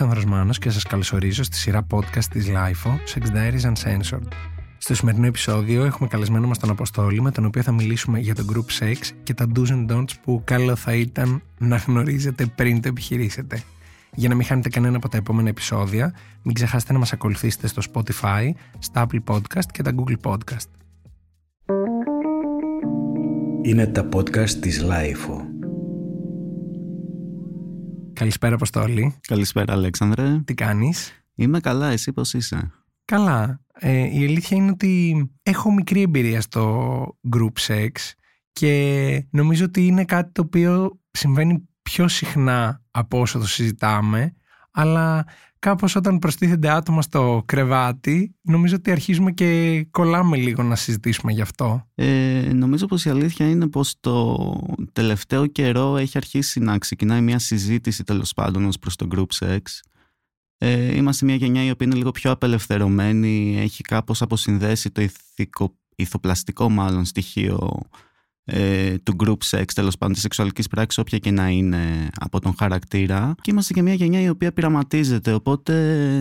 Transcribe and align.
Αλέξανδρος 0.00 0.32
Μάνος 0.36 0.58
και 0.58 0.70
σας 0.70 0.82
καλωσορίζω 0.82 1.42
στη 1.42 1.56
σειρά 1.56 1.86
podcast 1.90 2.24
της 2.24 2.46
LIFO, 2.48 2.90
Sex 3.14 3.36
Diaries 3.36 3.72
Uncensored. 3.72 4.28
Στο 4.78 4.94
σημερινό 4.94 5.26
επεισόδιο 5.26 5.84
έχουμε 5.84 6.08
καλεσμένο 6.08 6.46
μας 6.46 6.58
τον 6.58 6.70
Αποστόλη 6.70 7.22
με 7.22 7.30
τον 7.30 7.44
οποίο 7.44 7.62
θα 7.62 7.72
μιλήσουμε 7.72 8.18
για 8.18 8.34
το 8.34 8.44
group 8.52 8.84
sex 8.84 8.96
και 9.22 9.34
τα 9.34 9.46
do's 9.54 9.66
and 9.66 9.90
don'ts 9.90 10.12
που 10.22 10.42
καλό 10.44 10.76
θα 10.76 10.94
ήταν 10.94 11.42
να 11.58 11.76
γνωρίζετε 11.76 12.46
πριν 12.46 12.80
το 12.80 12.88
επιχειρήσετε. 12.88 13.62
Για 14.14 14.28
να 14.28 14.34
μην 14.34 14.44
χάνετε 14.44 14.68
κανένα 14.68 14.96
από 14.96 15.08
τα 15.08 15.16
επόμενα 15.16 15.48
επεισόδια, 15.48 16.14
μην 16.42 16.54
ξεχάσετε 16.54 16.92
να 16.92 16.98
μας 16.98 17.12
ακολουθήσετε 17.12 17.66
στο 17.66 17.82
Spotify, 17.92 18.50
στα 18.78 19.06
Apple 19.06 19.34
Podcast 19.34 19.66
και 19.72 19.82
τα 19.82 19.92
Google 19.96 20.30
Podcast. 20.30 20.68
Είναι 23.62 23.86
τα 23.86 24.08
podcast 24.12 24.50
της 24.50 24.84
LIFO. 24.84 25.47
Καλησπέρα 28.18 28.54
Αποστόλη. 28.54 29.16
Καλησπέρα 29.20 29.72
Αλέξανδρε. 29.72 30.40
Τι 30.44 30.54
κάνεις; 30.54 31.22
Είμαι 31.34 31.60
καλά, 31.60 31.90
εσύ 31.90 32.12
πώς 32.12 32.34
είσαι; 32.34 32.70
Καλά. 33.04 33.60
Ε, 33.72 34.18
η 34.18 34.24
αλήθεια 34.24 34.56
είναι 34.56 34.70
ότι 34.70 35.24
έχω 35.42 35.72
μικρή 35.72 36.00
εμπειρία 36.02 36.40
στο 36.40 37.18
group 37.36 37.66
sex 37.66 37.90
και 38.52 39.26
νομίζω 39.30 39.64
ότι 39.64 39.86
είναι 39.86 40.04
κάτι 40.04 40.32
το 40.32 40.42
οποίο 40.42 41.00
συμβαίνει 41.10 41.68
πιο 41.82 42.08
συχνά 42.08 42.82
από 42.90 43.20
όσο 43.20 43.38
το 43.38 43.46
συζητάμε 43.46 44.34
αλλά 44.78 45.26
κάπως 45.58 45.96
όταν 45.96 46.18
προστίθενται 46.18 46.70
άτομα 46.70 47.02
στο 47.02 47.42
κρεβάτι 47.46 48.34
νομίζω 48.42 48.74
ότι 48.74 48.90
αρχίζουμε 48.90 49.32
και 49.32 49.84
κολλάμε 49.90 50.36
λίγο 50.36 50.62
να 50.62 50.76
συζητήσουμε 50.76 51.32
γι' 51.32 51.40
αυτό. 51.40 51.88
Ε, 51.94 52.50
νομίζω 52.54 52.86
πως 52.86 53.04
η 53.04 53.10
αλήθεια 53.10 53.48
είναι 53.48 53.68
πως 53.68 53.94
το 54.00 54.36
τελευταίο 54.92 55.46
καιρό 55.46 55.96
έχει 55.96 56.16
αρχίσει 56.16 56.60
να 56.60 56.78
ξεκινάει 56.78 57.20
μια 57.20 57.38
συζήτηση 57.38 58.04
τέλος 58.04 58.32
πάντων 58.32 58.64
ως 58.64 58.78
προς 58.78 58.96
το 58.96 59.08
group 59.14 59.46
sex. 59.46 59.60
Ε, 60.58 60.96
είμαστε 60.96 61.24
μια 61.24 61.34
γενιά 61.34 61.64
η 61.64 61.70
οποία 61.70 61.86
είναι 61.86 61.96
λίγο 61.96 62.10
πιο 62.10 62.30
απελευθερωμένη, 62.30 63.58
έχει 63.60 63.82
κάπως 63.82 64.22
αποσυνδέσει 64.22 64.90
το 64.90 65.00
ηθικο, 65.00 65.74
ηθοπλαστικό 65.96 66.70
μάλλον 66.70 67.04
στοιχείο 67.04 67.80
ε, 68.50 68.98
του 68.98 69.16
group 69.24 69.36
sex, 69.50 69.64
τέλος 69.74 69.96
πάντων 69.98 70.14
της 70.14 70.22
σεξουαλικής 70.22 70.66
πράξης, 70.66 70.98
όποια 70.98 71.18
και 71.18 71.30
να 71.30 71.48
είναι 71.48 72.08
από 72.20 72.40
τον 72.40 72.54
χαρακτήρα. 72.58 73.34
Και 73.40 73.50
είμαστε 73.50 73.74
και 73.74 73.82
μια 73.82 73.94
γενιά 73.94 74.20
η 74.20 74.28
οποία 74.28 74.52
πειραματίζεται. 74.52 75.32
Οπότε 75.32 75.74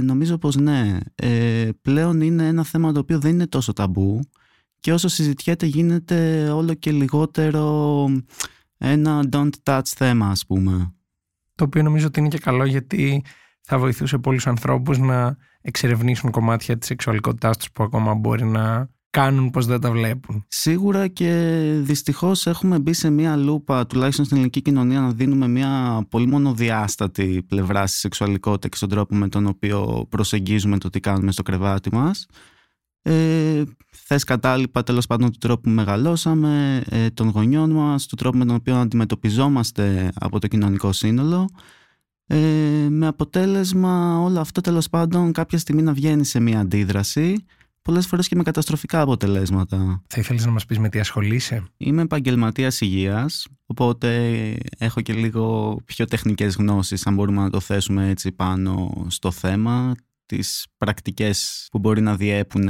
νομίζω 0.04 0.38
πως 0.38 0.56
ναι, 0.56 0.98
ε, 1.16 1.70
πλέον 1.82 2.22
είναι 2.22 2.48
ένα 2.48 2.64
θέμα 2.64 2.92
το 2.92 3.00
οποίο 3.00 3.20
δεν 3.20 3.32
είναι 3.32 3.48
τόσο 3.48 3.74
ταμπού. 3.74 4.20
Και 4.80 4.94
όσο 4.94 5.08
συζητιέται, 5.08 5.66
γίνεται 5.66 6.50
όλο 6.50 6.74
και 6.74 6.92
λιγότερο 6.92 8.06
ένα 8.78 9.24
don't 9.32 9.50
touch 9.64 9.82
θέμα, 9.96 10.28
ας 10.28 10.46
πούμε. 10.46 10.94
Το 11.56 11.64
οποίο 11.64 11.84
νομίζω 11.84 12.08
ότι 12.08 12.20
είναι 12.20 12.30
και 12.30 12.38
καλό 12.38 12.66
γιατί 12.66 13.24
θα 13.62 13.78
βοηθούσε 13.78 14.18
πολλούς 14.18 14.48
ανθρώπους 14.48 14.98
να 14.98 15.38
εξερευνήσουν 15.62 16.32
κομμάτια 16.32 16.78
της 16.78 16.88
σεξουαλικότητάς 16.88 17.58
τους 17.58 17.72
που 17.72 17.84
ακόμα 17.84 18.14
μπορεί 18.14 18.46
να 18.46 18.90
κάνουν 19.10 19.50
πως 19.50 19.66
δεν 19.66 19.80
τα 19.80 19.92
βλέπουν. 19.92 20.46
Σίγουρα 20.48 21.08
και 21.08 21.62
δυστυχώς 21.82 22.48
έχουμε 22.48 22.80
μπει 22.80 22.94
σε 22.94 23.10
μια 23.10 23.36
λούπα, 23.36 23.88
τουλάχιστον 23.88 24.26
στην 24.26 24.38
ελληνική 24.38 24.62
κοινωνία, 24.62 25.00
να 25.00 25.12
δίνουμε 25.12 25.48
μια 25.48 26.06
πολύ 26.10 26.28
μονοδιάστατη 26.28 27.44
πλευρά 27.48 27.88
στη 27.88 27.98
σεξουαλικότητα 27.98 28.68
και 28.68 28.76
στον 28.76 28.90
τρόπο 28.90 29.16
με 29.16 29.30
τον 29.30 29.46
οποίο 29.46 30.06
προσεγγίζουμε 30.10 30.78
το 30.78 30.90
τι 30.90 31.00
κάνουμε 31.00 31.32
στο 31.32 31.44
κρεβάτι 31.44 31.96
μας. 31.96 32.26
Ε, 33.02 33.64
θες 33.92 34.24
κατάλοιπα 34.24 34.84
τέλος 34.84 35.08
πάντων 35.08 35.32
του 35.32 35.38
τρόπου 35.38 35.62
που 35.62 35.70
μεγαλώσαμε, 35.70 36.84
ε, 36.90 37.10
των 37.10 37.30
γονιών 37.30 37.72
μας, 37.72 38.06
του 38.06 38.16
τρόπου 38.16 38.38
με 38.38 38.46
τον 38.46 38.56
οποίο 38.56 38.76
αντιμετωπιζόμαστε 38.76 40.12
από 40.16 40.40
το 40.40 40.48
κοινωνικό 40.48 40.92
σύνολο. 40.92 41.50
Ε, 42.28 42.38
με 42.90 43.08
αποτέλεσμα 43.08 44.20
όλο 44.20 44.40
αυτό 44.40 44.62
τέλος 44.62 44.90
πάντων 44.90 45.32
κάποια 45.32 45.58
στιγμή 45.58 45.82
να 45.82 45.94
βγαίνει 45.94 46.26
σε 46.26 46.40
μια 46.40 46.60
αντίδραση 46.60 47.46
πολλές 47.88 48.08
φορές 48.08 48.28
και 48.28 48.36
με 48.36 48.44
καταστροφικά 48.44 49.02
αποτελέσματα. 49.02 50.04
Θα 50.08 50.20
ήθελες 50.20 50.46
να 50.46 50.52
μας 50.52 50.66
πεις 50.66 50.80
με 50.80 50.90
τι 50.90 51.00
ασχολείσαι; 51.00 51.64
Είμαι 51.78 52.02
επαγγελματίας 52.02 52.82
υγείας, 52.82 53.48
οπότε 53.66 54.38
έχω 54.78 55.02
και 55.02 55.14
λίγο 55.14 55.78
πιο 55.86 56.06
τεχνικές 56.06 56.56
γνώσεις, 56.56 57.08
αν 57.08 57.14
μπορούμε 57.14 57.42
να 57.42 57.50
το 57.50 57.60
θέσουμε 57.60 58.10
έτσι 58.10 58.32
πάνω 58.32 59.06
στο 59.08 59.32
θέμα 59.32 59.96
τις 60.26 60.66
πρακτικές 60.78 61.68
που 61.72 61.80
μπορεί 61.80 62.02
να 62.02 62.16
διέπουν 62.16 62.70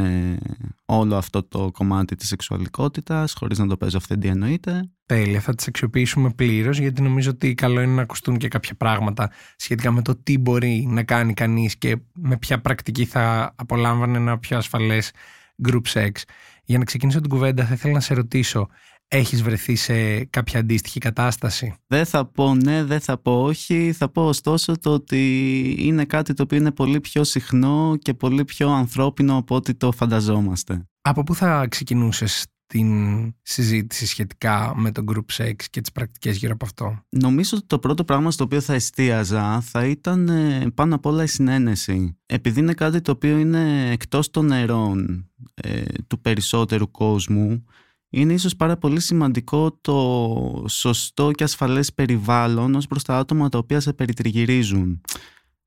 όλο 0.86 1.16
αυτό 1.16 1.44
το 1.44 1.72
κομμάτι 1.72 2.16
της 2.16 2.28
σεξουαλικότητας 2.28 3.34
χωρίς 3.34 3.58
να 3.58 3.68
το 3.68 3.78
παίζω 3.78 3.98
αυθεντή 3.98 4.28
εννοείται. 4.28 4.90
Τέλεια, 5.08 5.40
θα 5.40 5.56
τις 5.56 5.68
αξιοποιήσουμε 5.68 6.30
πλήρως 6.30 6.80
γιατί 6.80 7.02
νομίζω 7.02 7.30
ότι 7.30 7.54
καλό 7.54 7.82
είναι 7.82 7.94
να 7.94 8.02
ακουστούν 8.02 8.38
και 8.38 8.48
κάποια 8.48 8.76
πράγματα 8.76 9.32
σχετικά 9.56 9.92
με 9.92 10.02
το 10.02 10.16
τι 10.16 10.38
μπορεί 10.38 10.88
να 10.90 11.04
κάνει 11.04 11.34
κανείς 11.34 11.78
και 11.78 11.98
με 12.14 12.38
ποια 12.38 12.62
πρακτική 12.62 13.06
θα 13.06 13.54
απολάμβανε 13.56 14.18
ένα 14.18 14.40
πιο 14.40 14.58
ασφαλές 14.58 15.12
group 15.68 15.82
sex. 15.94 16.12
Για 16.64 16.78
να 16.78 16.84
ξεκινήσω 16.84 17.20
την 17.20 17.30
κουβέντα 17.30 17.66
θα 17.66 17.74
ήθελα 17.74 17.94
να 17.94 18.00
σε 18.00 18.14
ρωτήσω 18.14 18.68
Έχεις 19.10 19.44
βρεθεί 19.44 19.76
σε 19.76 20.26
κάποια 20.26 20.60
αντίστοιχη 20.60 21.00
κατάσταση; 21.00 21.74
Δεν 21.88 22.06
θα 22.06 22.26
πω 22.26 22.56
ναι, 22.56 22.84
δεν 22.84 23.00
θα 23.00 23.18
πω 23.18 23.44
όχι. 23.44 23.92
Θα 23.92 24.10
πω 24.10 24.28
ωστόσο 24.28 24.80
το 24.80 24.94
ότι 24.94 25.76
είναι 25.80 26.06
κάτι 26.06 26.34
το 26.34 26.44
οποίο 26.44 26.58
είναι 26.58 26.72
πολύ 26.72 27.00
πιο 27.00 27.24
συχνό 27.24 27.98
και 28.02 28.14
πολύ 28.14 28.46
πιο 28.46 28.70
ανθρώπινο 28.70 29.38
από 29.38 29.56
ό,τι 29.56 29.74
το 29.74 29.92
φανταζόμαστε. 29.92 30.88
Από 31.02 31.24
πού 31.24 31.36
θα 31.36 31.68
ξεκινούσες 31.68 32.46
την 32.68 32.90
συζήτηση 33.42 34.06
σχετικά 34.06 34.74
με 34.76 34.92
το 34.92 35.04
group 35.12 35.44
sex 35.44 35.56
και 35.70 35.82
τις 35.82 35.92
πρακτικές 35.92 36.38
γύρω 36.38 36.54
από 36.54 36.66
αυτό. 36.66 37.04
Νομίζω 37.10 37.58
ότι 37.58 37.68
το 37.68 37.80
πρώτο 37.80 38.04
πράγμα 38.04 38.32
στο 38.32 38.44
οποίο 38.44 38.62
θα 38.62 38.74
εστίαζα 38.74 39.62
θα 39.62 39.86
ήταν 39.86 40.30
ε, 40.30 40.72
πάνω 40.74 40.96
απ' 40.96 41.06
όλα 41.06 41.24
η 41.24 41.28
συνένεση. 41.28 42.18
Επειδή 42.26 42.60
είναι 42.60 42.74
κάτι 42.74 43.02
το 43.02 43.12
οποίο 43.12 43.38
είναι 43.38 43.92
εκτός 43.92 44.30
των 44.30 44.46
νερών 44.46 45.30
ε, 45.54 45.84
του 46.08 46.22
περισσότερου 46.22 46.92
κόσμου 46.92 47.66
είναι 48.10 48.34
ίσως 48.34 48.56
πάρα 48.56 48.78
πολύ 48.78 49.00
σημαντικό 49.00 49.72
το 49.82 50.66
σωστό 50.68 51.32
και 51.32 51.44
ασφαλές 51.44 51.94
περιβάλλον 51.94 52.76
ως 52.76 52.88
προς 52.88 53.04
τα 53.04 53.18
άτομα 53.18 53.50
τα 53.50 53.58
οποία 53.58 53.80
σε 53.80 53.94
περιτριγυρίζουν. 53.94 55.02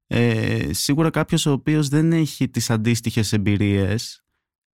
Ε, 0.06 0.72
σίγουρα 0.72 1.10
κάποιος 1.10 1.46
ο 1.46 1.52
οποίος 1.52 1.88
δεν 1.88 2.12
έχει 2.12 2.48
τις 2.48 2.70
αντίστοιχες 2.70 3.32
εμπειρίες 3.32 4.24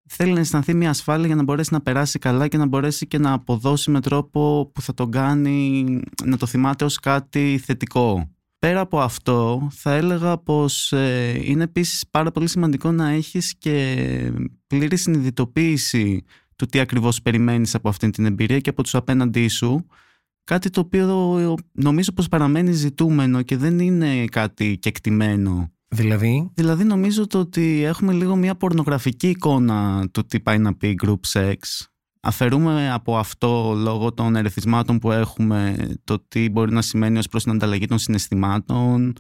θέλει 0.07 0.33
να 0.33 0.41
αισθανθεί 0.41 0.75
μια 0.75 0.91
ασφάλεια 0.91 1.27
για 1.27 1.37
να 1.37 1.43
μπορέσει 1.43 1.73
να 1.73 1.81
περάσει 1.81 2.19
καλά 2.19 2.49
και 2.49 2.57
να 2.57 2.67
μπορέσει 2.67 3.07
και 3.07 3.19
να 3.19 3.33
αποδώσει 3.33 3.91
με 3.91 4.01
τρόπο 4.01 4.71
που 4.75 4.83
θα 4.83 4.95
τον 4.95 5.11
κάνει 5.11 5.85
να 6.25 6.37
το 6.37 6.47
θυμάται 6.47 6.85
ως 6.85 6.99
κάτι 6.99 7.61
θετικό. 7.65 8.31
Πέρα 8.59 8.81
από 8.81 9.01
αυτό 9.01 9.69
θα 9.73 9.93
έλεγα 9.93 10.39
πως 10.39 10.93
ε, 10.93 11.41
είναι 11.45 11.63
επίσης 11.63 12.05
πάρα 12.11 12.31
πολύ 12.31 12.49
σημαντικό 12.49 12.93
να 12.93 13.09
έχεις 13.09 13.55
και 13.59 14.33
πλήρη 14.67 14.97
συνειδητοποίηση 14.97 16.25
του 16.57 16.67
τι 16.67 16.79
ακριβώς 16.79 17.23
περιμένεις 17.23 17.75
από 17.75 17.89
αυτή 17.89 18.11
την 18.11 18.25
εμπειρία 18.25 18.61
και 18.61 18.71
από 18.71 18.83
τους 18.83 18.95
απέναντί 18.95 19.49
σου 19.49 19.87
κάτι 20.45 20.71
το 20.71 20.81
οποίο 20.81 21.57
νομίζω 21.73 22.13
πως 22.13 22.29
παραμένει 22.29 22.73
ζητούμενο 22.73 23.43
και 23.43 23.57
δεν 23.57 23.79
είναι 23.79 24.25
κάτι 24.25 24.79
κεκτημένο. 24.79 25.71
Δηλαδή; 25.89 26.51
Δηλαδή 26.55 26.85
νομίζω 26.85 27.27
το 27.27 27.39
ότι 27.39 27.83
έχουμε 27.83 28.13
λίγο 28.13 28.37
μια 28.37 28.55
πορνογραφική 28.55 29.29
εικόνα 29.29 30.09
του 30.13 30.27
τι 30.27 30.41
πάει 30.41 30.59
να 30.59 30.75
πει 30.75 30.99
group 31.05 31.21
sex. 31.33 31.55
Αφαιρούμε 32.21 32.93
από 32.93 33.19
αυτό 33.19 33.75
λόγω 33.77 34.13
των 34.13 34.37
ερεθισμάτων 34.37 34.99
που 34.99 35.11
έχουμε 35.11 35.77
το 36.05 36.25
τι 36.29 36.49
μπορεί 36.51 36.73
να 36.73 36.83
σημαίνει 36.83 37.19
ως 37.19 37.29
προς 37.29 37.43
την 37.43 37.53
ανταλλαγή 37.53 37.87
των 37.87 37.99
συναισθημάτων. 37.99 39.13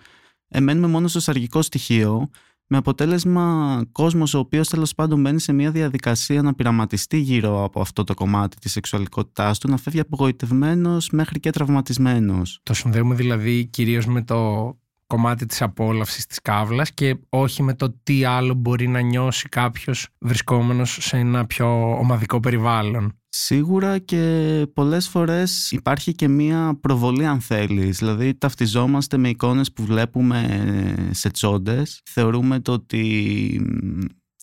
Εμένουμε 0.49 0.87
μόνο 0.87 1.09
στο 1.09 1.21
σαργικό 1.21 1.63
στοιχείο 1.63 2.31
με 2.67 2.77
αποτέλεσμα 2.77 3.81
κόσμος 3.93 4.35
ο 4.35 4.39
οποίος 4.39 4.69
τέλος 4.69 4.95
πάντων 4.95 5.21
μπαίνει 5.21 5.41
σε 5.41 5.53
μια 5.53 5.71
διαδικασία 5.71 6.43
να 6.43 6.55
πειραματιστεί 6.55 7.19
γύρω 7.19 7.65
από 7.65 7.81
αυτό 7.81 8.05
το 8.05 8.15
κομμάτι 8.15 8.57
της 8.57 8.73
σεξουαλικότητάς 8.73 9.59
του, 9.59 9.69
να 9.69 9.77
φεύγει 9.77 10.01
απογοητευμένος 10.01 11.11
μέχρι 11.11 11.41
και 11.41 11.51
τραυματισμένος. 11.51 12.61
Το 12.63 12.75
συνδέουμε 12.75 13.15
δηλαδή 13.15 13.67
κυρίως 13.67 14.07
με 14.07 14.23
το 14.23 14.71
κομμάτι 15.07 15.47
της 15.47 15.63
απόλαυσης 15.63 16.27
της 16.27 16.41
κάβλας 16.43 16.93
και 16.93 17.17
όχι 17.29 17.63
με 17.63 17.75
το 17.75 17.97
τι 18.03 18.25
άλλο 18.25 18.55
μπορεί 18.55 18.89
να 18.89 19.01
νιώσει 19.01 19.49
κάποιος 19.49 20.09
βρισκόμενος 20.19 20.99
σε 21.01 21.17
ένα 21.17 21.47
πιο 21.47 21.99
ομαδικό 21.99 22.41
περιβάλλον. 22.41 23.13
Σίγουρα 23.29 23.99
και 23.99 24.67
πολλές 24.75 25.09
φορές 25.09 25.71
υπάρχει 25.71 26.15
και 26.15 26.29
μία 26.29 26.79
προβολή 26.81 27.27
αν 27.27 27.41
θέλεις. 27.41 27.99
Δηλαδή 27.99 28.35
ταυτιζόμαστε 28.35 29.17
με 29.17 29.29
εικόνες 29.29 29.73
που 29.73 29.85
βλέπουμε 29.85 31.09
σε 31.11 31.31
τσόντες. 31.31 32.03
Θεωρούμε 32.11 32.61
το 32.61 32.73
ότι 32.73 33.61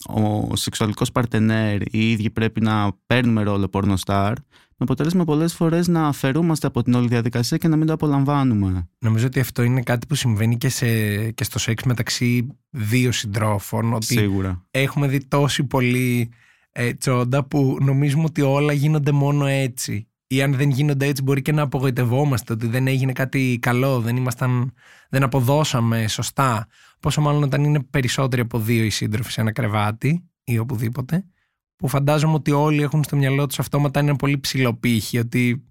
ο 0.08 0.56
σεξουαλικός 0.56 1.12
παρτενέρ 1.12 1.82
οι 1.82 2.12
ίδιοι 2.12 2.30
πρέπει 2.30 2.62
να 2.62 2.92
παίρνουμε 3.06 3.44
ρόλο 3.44 3.68
πορνοστάρ 3.68 4.34
με 4.76 4.80
αποτέλεσμα 4.80 5.24
πολλές 5.24 5.54
φορές 5.54 5.88
να 5.88 6.08
αφαιρούμαστε 6.08 6.68
από 6.68 6.84
την 6.84 6.94
όλη 6.94 7.08
διαδικασία 7.08 7.58
και 7.58 7.68
να 7.68 7.76
μην 7.76 7.88
το 7.88 7.94
απολαμβάνουμε. 7.94 8.90
Νομίζω 9.00 9.26
ότι 9.26 9.40
αυτό 9.40 9.64
είναι 9.64 9.82
κάτι 9.82 10.08
που 10.08 10.16
συμβαίνει 10.16 10.58
και, 10.58 10.70
σε, 10.70 10.88
και 11.32 11.44
στο 11.44 11.60
σεξ 11.60 11.84
μεταξύ 11.84 12.48
δύο 12.70 13.12
συντρόφων. 13.12 13.94
Ότι 13.94 14.06
Σίγουρα. 14.06 14.66
Έχουμε 14.72 15.08
δει 15.08 15.26
τόση 15.26 15.64
πολύ 15.64 16.32
ε, 16.72 16.94
τσόντα 16.94 17.44
που 17.44 17.78
νομίζουμε 17.82 18.24
ότι 18.24 18.42
όλα 18.42 18.74
γίνονται 18.74 19.12
μόνο 19.12 19.46
έτσι. 19.46 20.08
Ή 20.34 20.42
αν 20.42 20.56
δεν 20.56 20.70
γίνονται 20.70 21.06
έτσι 21.06 21.24
μπορεί 21.24 21.42
και 21.42 21.52
να 21.52 21.62
απογοητευόμαστε 21.62 22.54
ότι 22.54 22.68
δεν 22.68 22.88
έγινε 22.88 23.12
κάτι 23.12 23.58
καλό, 23.62 24.00
δεν, 24.00 24.16
ήμασταν, 24.16 24.74
δεν 25.10 25.24
αποδώσαμε 25.24 26.08
σωστά. 26.08 26.68
Πόσο 27.00 27.22
μάλλον 27.22 27.44
όταν 27.44 27.64
είναι 27.64 27.84
περισσότεροι 27.84 28.42
από 28.42 28.60
δύο 28.60 28.84
οι 28.84 28.90
σύντροφοι 28.90 29.32
σε 29.32 29.42
ένα 29.42 29.52
κρεβάτι 29.52 30.24
ή 30.44 30.58
οπουδήποτε, 30.58 31.26
που 31.76 31.88
φαντάζομαι 31.88 32.34
ότι 32.34 32.52
όλοι 32.52 32.82
έχουν 32.82 33.04
στο 33.04 33.16
μυαλό 33.16 33.48
τους 33.48 33.60
αυτόματα 33.60 34.00
ένα 34.00 34.16
πολύ 34.16 34.40
ψηλό 34.40 34.74
πύχη, 34.74 35.18
ότι 35.18 35.64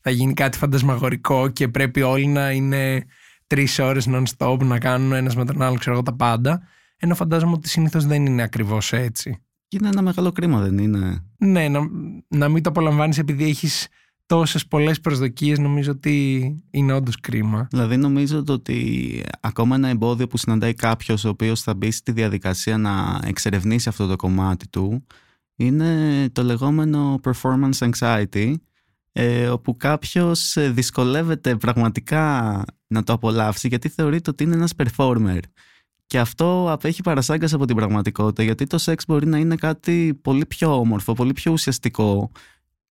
θα 0.00 0.10
γίνει 0.10 0.32
κάτι 0.34 0.58
φαντασμαγορικό 0.58 1.48
και 1.48 1.68
πρέπει 1.68 2.02
όλοι 2.02 2.26
να 2.26 2.50
είναι 2.50 3.04
τρεις 3.46 3.78
ώρες 3.78 4.08
non-stop 4.10 4.58
να 4.60 4.78
κάνουν 4.78 5.12
ένας 5.12 5.36
με 5.36 5.44
τον 5.44 5.62
άλλο, 5.62 5.76
ξέρω 5.76 5.94
εγώ 5.94 6.04
τα 6.04 6.14
πάντα. 6.14 6.62
Ενώ 6.96 7.14
φαντάζομαι 7.14 7.52
ότι 7.52 7.68
συνήθως 7.68 8.06
δεν 8.06 8.26
είναι 8.26 8.42
ακριβώς 8.42 8.92
έτσι. 8.92 9.42
Και 9.68 9.76
είναι 9.80 9.88
ένα 9.88 10.02
μεγάλο 10.02 10.32
κρίμα, 10.32 10.60
δεν 10.60 10.78
είναι; 10.78 11.24
Ναι, 11.36 11.68
να, 11.68 11.80
να 12.28 12.48
μην 12.48 12.62
το 12.62 12.70
απολαμβάνεις 12.70 13.18
επειδή 13.18 13.44
έχεις 13.44 13.88
τόσες 14.30 14.66
πολλές 14.66 15.00
προσδοκίες, 15.00 15.58
νομίζω 15.58 15.90
ότι 15.90 16.56
είναι 16.70 16.92
όντως 16.92 17.20
κρίμα. 17.20 17.68
Δηλαδή, 17.70 17.96
νομίζω 17.96 18.44
ότι 18.48 19.22
ακόμα 19.40 19.74
ένα 19.74 19.88
εμπόδιο 19.88 20.26
που 20.26 20.36
συναντάει 20.36 20.74
κάποιος 20.74 21.24
ο 21.24 21.28
οποίος 21.28 21.62
θα 21.62 21.74
μπει 21.74 21.90
στη 21.90 22.12
διαδικασία 22.12 22.78
να 22.78 23.20
εξερευνήσει 23.24 23.88
αυτό 23.88 24.06
το 24.06 24.16
κομμάτι 24.16 24.68
του 24.68 25.06
είναι 25.56 26.28
το 26.32 26.42
λεγόμενο 26.42 27.20
performance 27.22 27.90
anxiety 27.90 28.54
ε, 29.12 29.48
όπου 29.48 29.76
κάποιος 29.76 30.56
ε, 30.56 30.70
δυσκολεύεται 30.70 31.56
πραγματικά 31.56 32.64
να 32.86 33.02
το 33.02 33.12
απολαύσει 33.12 33.68
γιατί 33.68 33.88
θεωρείται 33.88 34.30
ότι 34.30 34.44
είναι 34.44 34.54
ένας 34.54 34.72
performer. 34.76 35.40
Και 36.06 36.18
αυτό 36.18 36.66
απέχει 36.70 37.02
παρασάγκας 37.02 37.52
από 37.52 37.64
την 37.64 37.76
πραγματικότητα 37.76 38.42
γιατί 38.42 38.66
το 38.66 38.78
σεξ 38.78 39.04
μπορεί 39.06 39.26
να 39.26 39.38
είναι 39.38 39.54
κάτι 39.54 40.18
πολύ 40.22 40.46
πιο 40.46 40.78
όμορφο, 40.78 41.12
πολύ 41.12 41.32
πιο 41.32 41.52
ουσιαστικό 41.52 42.30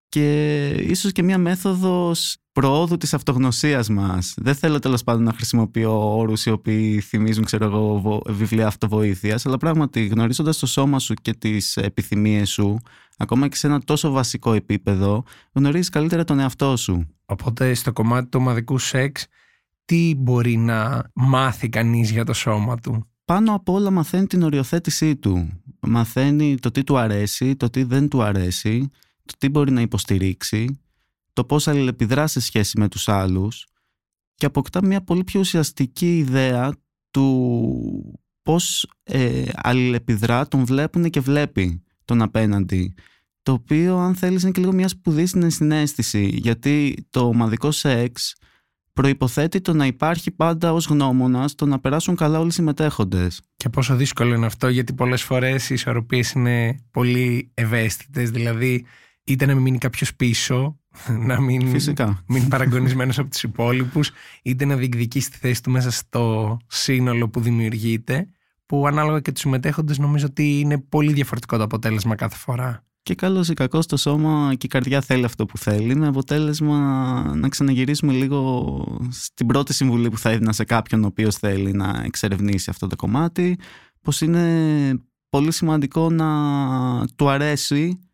και 0.09 0.67
ίσως 0.69 1.13
και 1.13 1.23
μια 1.23 1.39
μέθοδος 1.39 2.37
προόδου 2.53 2.97
της 2.97 3.15
αυτογνωσίας 3.15 3.89
μας. 3.89 4.35
Δεν 4.37 4.55
θέλω 4.55 4.79
τέλος 4.79 5.05
πάντων 5.05 5.23
να 5.23 5.33
χρησιμοποιώ 5.33 6.17
όρους 6.17 6.47
οι 6.47 6.51
οποίοι 6.51 7.01
θυμίζουν 7.01 7.45
ξέρω 7.45 7.65
εγώ, 7.65 8.23
βιβλία 8.27 8.67
αυτοβοήθειας, 8.67 9.47
αλλά 9.47 9.57
πράγματι 9.57 10.07
γνωρίζοντας 10.07 10.59
το 10.59 10.67
σώμα 10.67 10.99
σου 10.99 11.15
και 11.15 11.33
τις 11.33 11.77
επιθυμίες 11.77 12.51
σου, 12.51 12.79
ακόμα 13.17 13.49
και 13.49 13.57
σε 13.57 13.67
ένα 13.67 13.81
τόσο 13.81 14.11
βασικό 14.11 14.53
επίπεδο, 14.53 15.23
γνωρίζεις 15.53 15.89
καλύτερα 15.89 16.25
τον 16.25 16.39
εαυτό 16.39 16.77
σου. 16.77 17.07
Οπότε 17.25 17.75
στο 17.75 17.93
κομμάτι 17.93 18.29
του 18.29 18.39
ομαδικού 18.41 18.79
σεξ, 18.79 19.27
τι 19.85 20.15
μπορεί 20.17 20.57
να 20.57 21.11
μάθει 21.15 21.69
κανείς 21.69 22.11
για 22.11 22.25
το 22.25 22.33
σώμα 22.33 22.77
του; 22.77 23.07
Πάνω 23.25 23.55
απ' 23.55 23.69
όλα 23.69 23.91
μαθαίνει 23.91 24.27
την 24.27 24.43
οριοθέτησή 24.43 25.17
του. 25.17 25.63
Μαθαίνει 25.81 26.59
το 26.59 26.71
τι 26.71 26.85
του 26.85 26.99
αρέσει, 26.99 27.57
το 27.57 27.71
τι 27.71 27.83
δεν 27.83 28.09
του 28.09 28.23
αρέσει, 28.23 28.91
το 29.29 29.35
τι 29.39 29.49
μπορεί 29.49 29.71
να 29.71 29.81
υποστηρίξει, 29.81 30.81
το 31.33 31.45
πώς 31.45 31.69
αλληλεπιδρά 31.69 32.27
σε 32.27 32.41
σχέση 32.41 32.79
με 32.79 32.89
τους 32.89 33.09
άλλους 33.09 33.67
και 34.35 34.47
αποκτά 34.47 34.87
μια 34.87 35.03
πολύ 35.03 35.25
πιο 35.25 35.41
ουσιαστική 35.41 36.19
ιδέα 36.19 36.73
του 37.11 38.21
πώς 38.43 38.91
ε, 39.03 39.45
αλληλεπιδρά, 39.55 40.49
τον 40.49 40.65
βλέπουν 40.65 41.11
και 41.11 41.21
βλέπει 41.21 41.83
τον 42.05 42.23
απέναντι. 42.23 42.95
Το 43.43 43.53
οποίο 43.53 43.97
αν 43.99 44.15
θέλεις 44.15 44.43
είναι 44.43 44.51
και 44.51 44.61
λίγο 44.61 44.73
μια 44.73 44.89
σπουδή 44.89 45.27
στην 45.27 45.51
συνέστηση 45.51 46.27
γιατί 46.33 47.07
το 47.11 47.21
ομαδικό 47.21 47.71
σεξ 47.71 48.35
προϋποθέτει 48.93 49.61
το 49.61 49.73
να 49.73 49.87
υπάρχει 49.87 50.31
πάντα 50.31 50.73
ως 50.73 50.87
γνώμονας 50.87 51.55
το 51.55 51.67
να 51.67 51.81
περάσουν 51.81 52.17
καλά 52.17 52.39
όλοι 52.39 52.49
οι 52.49 52.53
συμμετέχοντες. 52.53 53.41
Και 53.57 53.69
πόσο 53.69 53.97
δύσκολο 53.97 54.35
είναι 54.35 54.47
αυτό 54.47 54.69
γιατί 54.69 54.93
πολλές 54.93 55.23
φορές 55.23 55.71
οι 55.71 55.75
ισορροπίες 55.75 56.33
είναι 56.33 56.85
πολύ 56.91 57.51
ευαίσθητες 57.55 58.31
δηλαδή 58.31 58.87
είτε 59.29 59.47
να 59.47 59.55
μην 59.55 59.63
μείνει 59.63 59.79
κάποιος 59.79 60.15
πίσω, 60.15 60.79
να 61.29 61.41
μην, 61.41 61.69
Φυσικά. 61.69 62.23
μην 62.27 62.49
παραγωνισμένος 62.49 63.19
από 63.19 63.31
τους 63.31 63.43
υπόλοιπους, 63.43 64.11
είτε 64.43 64.65
να 64.65 64.77
διεκδικήσει 64.77 65.31
τη 65.31 65.37
θέση 65.37 65.63
του 65.63 65.71
μέσα 65.71 65.91
στο 65.91 66.57
σύνολο 66.67 67.29
που 67.29 67.41
δημιουργείται, 67.41 68.29
που 68.67 68.87
ανάλογα 68.87 69.21
και 69.21 69.33
τους 69.33 69.41
συμμετέχοντες 69.41 69.99
νομίζω 69.99 70.27
ότι 70.27 70.61
είναι 70.61 70.79
πολύ 70.79 71.13
διαφορετικό 71.13 71.57
το 71.57 71.63
αποτέλεσμα 71.63 72.15
κάθε 72.15 72.37
φορά. 72.37 72.83
Και 73.03 73.15
καλό 73.15 73.47
ή 73.51 73.55
κακό 73.55 73.79
το 73.79 73.97
σώμα 73.97 74.51
και 74.51 74.67
η 74.67 74.69
καρδιά 74.69 75.01
θέλει 75.01 75.25
αυτό 75.25 75.47
που 75.47 75.59
θέλει, 75.59 75.95
με 75.97 76.07
αποτέλεσμα 76.07 76.79
να 77.37 77.49
ξαναγυρίσουμε 77.49 78.13
λίγο 78.13 78.85
στην 79.11 79.47
πρώτη 79.47 79.75
συμβουλή 79.75 80.09
που 80.09 80.19
θα 80.19 80.31
έδινα 80.31 80.53
σε 80.53 80.65
κάποιον 80.65 81.05
ο 81.05 81.07
οποίος 81.07 81.37
θέλει 81.37 81.73
να 81.73 82.03
εξερευνήσει 82.05 82.71
αυτό 82.71 82.87
το 82.87 82.97
κομμάτι, 82.97 83.59
πως 84.03 84.21
είναι 84.21 85.01
πολύ 85.29 85.53
σημαντικό 85.53 86.11
να 86.11 86.29
του 87.17 87.29
αρέσει 87.29 88.08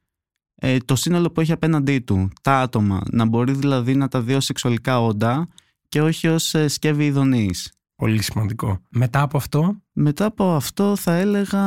ε, 0.66 0.76
το 0.84 0.96
σύνολο 0.96 1.30
που 1.30 1.40
έχει 1.40 1.52
απέναντί 1.52 1.98
του, 1.98 2.30
τα 2.42 2.60
άτομα, 2.60 3.02
να 3.10 3.24
μπορεί 3.24 3.52
δηλαδή 3.52 3.94
να 3.94 4.08
τα 4.08 4.20
δει 4.20 4.34
ως 4.34 4.44
σεξουαλικά 4.44 5.00
όντα 5.00 5.48
και 5.88 6.02
όχι 6.02 6.28
ως 6.28 6.54
ε, 6.54 6.68
σκεύη 6.68 7.04
ειδονής. 7.04 7.72
Πολύ 7.96 8.22
σημαντικό. 8.22 8.80
Μετά 8.88 9.20
από 9.20 9.36
αυτό; 9.36 9.76
Μετά 9.92 10.24
από 10.24 10.54
αυτό 10.54 10.96
θα 10.96 11.14
έλεγα 11.14 11.62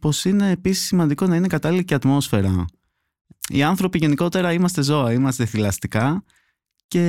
πως 0.00 0.24
είναι 0.24 0.50
επίσης 0.50 0.86
σημαντικό 0.86 1.26
να 1.26 1.36
είναι 1.36 1.46
κατάλληλη 1.46 1.84
και 1.84 1.94
ατμόσφαιρα. 1.94 2.64
Οι 3.48 3.62
άνθρωποι 3.62 3.98
γενικότερα 3.98 4.52
είμαστε 4.52 4.82
ζώα, 4.82 5.12
είμαστε 5.12 5.44
θηλαστικά 5.44 6.24
και 6.88 7.02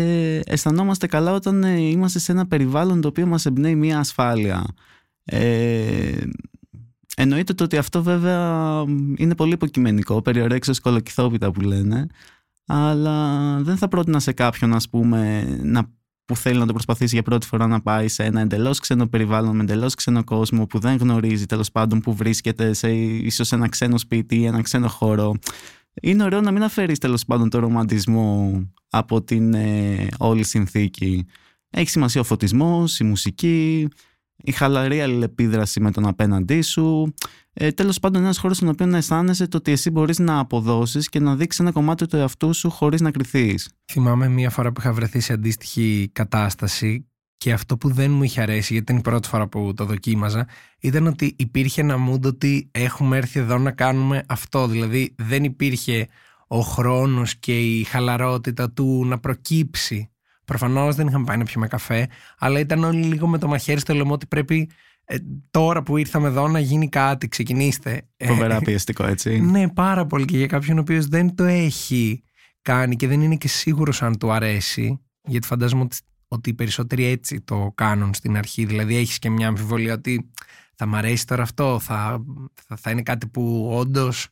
αισθανόμαστε 0.46 1.08
καλά 1.08 1.34
όταν 1.34 1.64
ε, 1.64 1.80
είμαστε 1.80 2.20
σε 2.20 2.32
ένα 2.32 2.48
περιβάλλον 2.48 3.02
το 3.02 3.08
οποίο 3.08 3.26
μας 3.26 3.46
εμπνέει 3.46 3.76
μια 3.76 4.00
ασφάλεια. 4.00 4.66
Ε, 5.24 6.18
Εννοείται 7.22 7.54
το 7.54 7.64
ότι 7.64 7.78
αυτό 7.78 8.04
βέβαια 8.04 8.84
είναι 9.16 9.36
πολύ 9.36 9.54
υποκειμενικό, 9.54 10.22
περιορέξεως 10.22 10.80
κολοκυθόπιτα 10.80 11.52
που 11.52 11.62
λένε, 11.62 12.08
αλλά 12.66 13.58
δεν 13.62 13.78
θα 13.78 13.88
πρότεινα 13.88 14.20
σε 14.20 14.32
κάποιον 14.32 14.74
ας 14.74 14.90
πούμε, 14.90 15.44
να, 15.64 15.92
που 16.26 16.36
θέλει 16.36 16.60
να 16.60 16.66
το 16.66 16.74
προσπαθήσει 16.74 17.14
για 17.14 17.24
πρώτη 17.24 17.48
φορά 17.48 17.68
να 17.68 17.82
πάει 17.82 18.08
σε 18.08 18.24
ένα 18.24 18.42
εντελώς 18.42 18.80
ξένο 18.80 19.08
περιβάλλον 19.08 19.56
με 19.56 19.62
εντελώς 19.62 19.96
ξένο 19.96 20.24
κόσμο 20.24 20.66
που 20.66 20.80
δεν 20.80 20.98
γνωρίζει 20.98 21.46
τέλος 21.46 21.72
πάντων 21.72 22.00
που 22.00 22.16
βρίσκεται 22.16 22.74
σε 22.74 22.92
ίσως 22.92 23.52
ένα 23.52 23.70
ξένο 23.70 23.98
σπίτι 23.98 24.36
ή 24.36 24.46
ένα 24.46 24.62
ξένο 24.62 24.88
χώρο. 24.88 25.36
Είναι 26.02 26.24
ωραίο 26.24 26.42
να 26.42 26.52
μην 26.52 26.64
αφαιρείς 26.64 26.98
τέλος 26.98 27.26
πάντων 27.26 27.50
το 27.50 27.60
ρομαντισμό 27.60 28.62
από 28.90 29.22
την 29.22 29.54
ε, 29.54 30.08
όλη 30.18 30.44
συνθήκη. 30.44 31.26
Έχει 31.70 31.90
σημασία 31.90 32.22
ο 32.22 32.24
φωτισμός, 32.24 33.00
η 33.00 33.04
μουσική, 33.04 33.88
η 34.44 34.52
χαλαρή 34.52 35.02
αλληλεπίδραση 35.02 35.80
με 35.80 35.92
τον 35.92 36.08
απέναντί 36.08 36.62
σου. 36.62 37.14
Ε, 37.54 37.72
Τέλος 37.72 38.00
πάντων, 38.00 38.22
ένας 38.22 38.38
χώρος 38.38 38.58
στον 38.58 38.70
οποίο 38.70 38.86
να 38.86 38.98
αισθάνεσαι 38.98 39.48
το 39.48 39.58
ότι 39.58 39.72
εσύ 39.72 39.90
μπορείς 39.90 40.20
να 40.20 40.40
αποδώσεις 40.40 41.10
και 41.10 41.20
να 41.20 41.36
δείξεις 41.36 41.60
ένα 41.60 41.72
κομμάτι 41.72 42.06
του 42.06 42.16
εαυτού 42.16 42.54
σου 42.54 42.70
χωρίς 42.70 43.02
να 43.02 43.12
κρυθείς. 43.12 43.70
Θυμάμαι 43.92 44.28
μία 44.28 44.50
φορά 44.50 44.72
που 44.72 44.82
είχα 44.82 44.94
βρεθεί 44.94 45.20
σε 45.20 45.34
αντίστοιχη 45.34 46.10
κατάσταση 46.14 47.10
και 47.38 47.54
αυτό 47.54 47.78
που 47.78 47.94
δεν 47.94 48.12
μου 48.12 48.24
είχε 48.24 48.42
αρέσει, 48.42 48.74
γιατί 48.74 48.92
ήταν 48.92 48.98
η 48.98 49.02
πρώτη 49.02 49.28
φορά 49.28 49.48
που 49.48 49.74
το 49.76 49.86
δοκίμαζα, 49.86 50.48
ήταν 50.80 51.08
ότι 51.08 51.36
υπήρχε 51.38 51.82
ένα 51.82 51.96
mood 52.10 52.22
ότι 52.26 52.70
έχουμε 52.72 53.18
έρθει 53.18 53.40
εδώ 53.40 53.58
να 53.58 53.72
κάνουμε 53.72 54.24
αυτό. 54.28 54.68
Δηλαδή 54.68 55.16
δεν 55.18 55.44
υπήρχε 55.44 56.08
ο 56.48 56.60
χρόνος 56.60 57.36
και 57.36 57.60
η 57.60 57.84
χαλαρότητα 57.84 58.72
του 58.72 59.06
να 59.06 59.20
προκύψει 59.20 60.10
Προφανώς 60.50 60.96
δεν 60.96 61.08
είχαμε 61.08 61.26
πάει 61.26 61.38
να 61.38 61.44
πιούμε 61.44 61.68
καφέ, 61.68 62.08
αλλά 62.38 62.60
ήταν 62.60 62.84
όλοι 62.84 63.04
λίγο 63.04 63.28
με 63.28 63.38
το 63.38 63.48
μαχαίρι 63.48 63.80
στο 63.80 63.94
λαιμό 63.94 64.14
ότι 64.14 64.26
πρέπει 64.26 64.70
ε, 65.06 65.16
τώρα 65.52 65.84
που 65.84 65.98
ήρθαμε 65.98 66.28
εδώ 66.28 66.48
να 66.48 66.60
γίνει 66.60 66.90
κάτι, 66.90 67.28
ξεκινήστε. 67.28 68.08
Φοβερά 68.26 68.56
ε, 68.56 68.60
πιεστικό, 68.60 69.06
έτσι. 69.06 69.40
ναι, 69.40 69.70
πάρα 69.70 70.06
πολύ 70.06 70.26
και 70.26 70.38
για 70.38 70.48
κάποιον 70.48 70.78
ο 70.78 70.82
οποίος 70.82 71.08
δεν 71.08 71.36
το 71.36 71.44
έχει 71.44 72.24
κάνει 72.62 72.96
και 72.96 73.08
δεν 73.08 73.22
είναι 73.22 73.36
και 73.36 73.48
σίγουρος 73.48 74.02
αν 74.02 74.18
του 74.18 74.32
αρέσει, 74.32 75.00
γιατί 75.24 75.48
φαντάζομαι 75.48 75.82
ότι, 75.82 75.98
ότι 76.28 76.50
οι 76.50 76.54
περισσότεροι 76.54 77.06
έτσι 77.06 77.42
το 77.42 77.72
κάνουν 77.76 78.14
στην 78.14 78.38
αρχή. 78.38 78.66
Δηλαδή, 78.66 78.96
έχεις 78.96 79.20
και 79.20 79.30
μια 79.30 79.48
αμφιβολία 79.48 79.94
ότι 79.94 80.30
θα 80.76 80.86
μ' 80.86 80.96
αρέσει 80.96 81.28
τώρα 81.28 81.44
αυτό, 81.44 81.80
θα, 81.80 82.24
θα, 82.68 82.76
θα 82.76 82.92
είναι 82.92 83.02
κάτι 83.02 83.28
που 83.28 83.70
όντως 83.74 84.28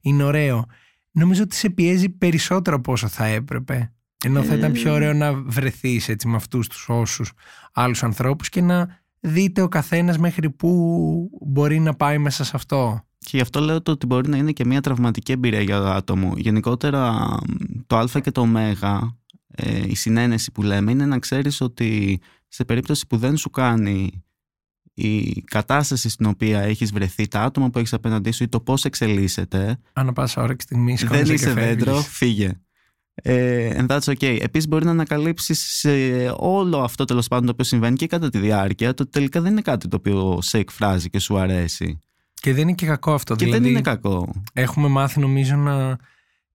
είναι 0.00 0.22
ωραίο. 0.22 0.64
Νομίζω 1.10 1.42
ότι 1.42 1.54
σε 1.56 1.70
πιέζει 1.70 2.08
περισσότερο 2.08 2.76
από 2.76 2.92
όσο 2.92 3.08
θα 3.08 3.24
έπρεπε. 3.24 3.92
Ενώ 4.24 4.42
θα 4.42 4.54
ήταν 4.54 4.72
πιο 4.72 4.92
ωραίο 4.92 5.12
να 5.12 5.32
βρεθείς 5.32 6.08
έτσι 6.08 6.28
με 6.28 6.36
αυτούς 6.36 6.68
τους 6.68 6.88
όσους 6.88 7.32
άλλους 7.72 8.02
ανθρώπους 8.02 8.48
και 8.48 8.60
να 8.60 9.00
δείτε 9.20 9.60
ο 9.62 9.68
καθένας 9.68 10.18
μέχρι 10.18 10.50
πού 10.50 11.30
μπορεί 11.40 11.78
να 11.80 11.94
πάει 11.94 12.18
μέσα 12.18 12.44
σε 12.44 12.52
αυτό. 12.54 13.02
Και 13.18 13.36
γι' 13.36 13.40
αυτό 13.42 13.60
λέω 13.60 13.82
το 13.82 13.90
ότι 13.90 14.06
μπορεί 14.06 14.28
να 14.28 14.36
είναι 14.36 14.52
και 14.52 14.64
μια 14.64 14.80
τραυματική 14.80 15.32
εμπειρία 15.32 15.60
για 15.60 15.78
το 15.78 15.88
άτομο. 15.90 16.32
Γενικότερα 16.36 17.28
το 17.86 17.96
α 17.96 18.20
και 18.22 18.30
το 18.30 18.40
ω, 18.40 18.58
ε, 19.46 19.86
η 19.86 19.94
συνένεση 19.94 20.52
που 20.52 20.62
λέμε 20.62 20.90
είναι 20.90 21.06
να 21.06 21.18
ξέρεις 21.18 21.60
ότι 21.60 22.20
σε 22.48 22.64
περίπτωση 22.64 23.06
που 23.06 23.16
δεν 23.16 23.36
σου 23.36 23.50
κάνει 23.50 24.22
η 24.94 25.42
κατάσταση 25.42 26.08
στην 26.08 26.26
οποία 26.26 26.60
έχεις 26.60 26.92
βρεθεί, 26.92 27.28
τα 27.28 27.42
άτομα 27.42 27.70
που 27.70 27.78
έχεις 27.78 27.92
απέναντί 27.92 28.30
σου 28.30 28.42
ή 28.42 28.48
το 28.48 28.60
πώς 28.60 28.84
εξελίσσεται. 28.84 29.78
Ανά 29.92 30.12
πάσα 30.12 30.42
ώρα 30.42 30.54
και 30.54 30.62
στιγμή 30.62 30.94
Δεν 30.94 31.34
είσαι 31.34 31.52
δέντρο, 31.52 32.00
φύγε. 32.00 32.60
Ε, 33.22 33.70
and 33.76 33.86
that's 33.86 34.12
okay. 34.12 34.38
Επίσης, 34.40 34.68
μπορεί 34.68 34.84
να 34.84 34.90
ανακαλύψεις 34.90 35.86
όλο 36.36 36.78
αυτό 36.78 37.04
τέλος 37.04 37.28
πάντων 37.28 37.46
το 37.46 37.52
οποίο 37.52 37.64
συμβαίνει 37.64 37.96
και 37.96 38.06
κατά 38.06 38.28
τη 38.28 38.38
διάρκεια 38.38 38.94
το 38.94 39.02
ότι 39.02 39.12
τελικά 39.12 39.40
δεν 39.40 39.52
είναι 39.52 39.60
κάτι 39.60 39.88
το 39.88 39.96
οποίο 39.96 40.38
σε 40.42 40.58
εκφράζει 40.58 41.10
και 41.10 41.18
σου 41.18 41.38
αρέσει. 41.38 41.98
Και 42.34 42.52
δεν 42.52 42.62
είναι 42.62 42.72
και 42.72 42.86
κακό 42.86 43.12
αυτό. 43.12 43.34
Και 43.34 43.44
δηλαδή, 43.44 43.62
δεν 43.62 43.70
είναι 43.70 43.80
κακό. 43.80 44.32
Έχουμε 44.52 44.88
μάθει 44.88 45.20
νομίζω 45.20 45.56
να, 45.56 45.98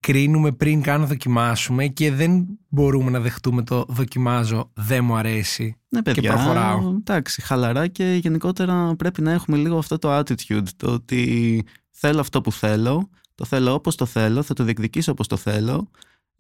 κρίνουμε 0.04 0.52
πριν 0.52 0.82
καν 0.82 1.08
δοκιμάσουμε 1.08 1.88
και 1.88 2.12
δεν 2.12 2.46
μπορούμε 2.68 3.12
να 3.12 3.20
δεχτούμε 3.20 3.64
το 3.64 3.86
δοκιμάζω, 3.88 4.72
δεν 4.74 5.04
μου 5.04 5.16
αρέσει 5.16 5.78
Ναι, 5.90 6.02
παιδιά, 6.02 6.22
και 6.22 6.28
προχωράω. 6.28 6.90
εντάξει, 6.90 7.42
χαλαρά 7.42 7.88
και 7.88 8.20
γενικότερα 8.22 8.96
πρέπει 8.96 9.22
να 9.22 9.32
έχουμε 9.32 9.58
λίγο 9.58 9.78
αυτό 9.78 9.98
το 9.98 10.18
attitude, 10.18 10.68
το 10.78 10.92
ότι 10.92 11.64
θέλω 11.90 12.20
αυτό 12.20 12.42
που 12.42 12.52
θέλω, 12.52 13.10
το 13.36 13.46
θέλω 13.46 13.74
όπως 13.74 13.96
το 13.96 14.06
θέλω, 14.06 14.44
θα 14.44 14.54
το 14.54 14.64
διεκδικήσω 14.64 15.12
όπως 15.12 15.28
το 15.28 15.38
θέλω, 15.38 15.90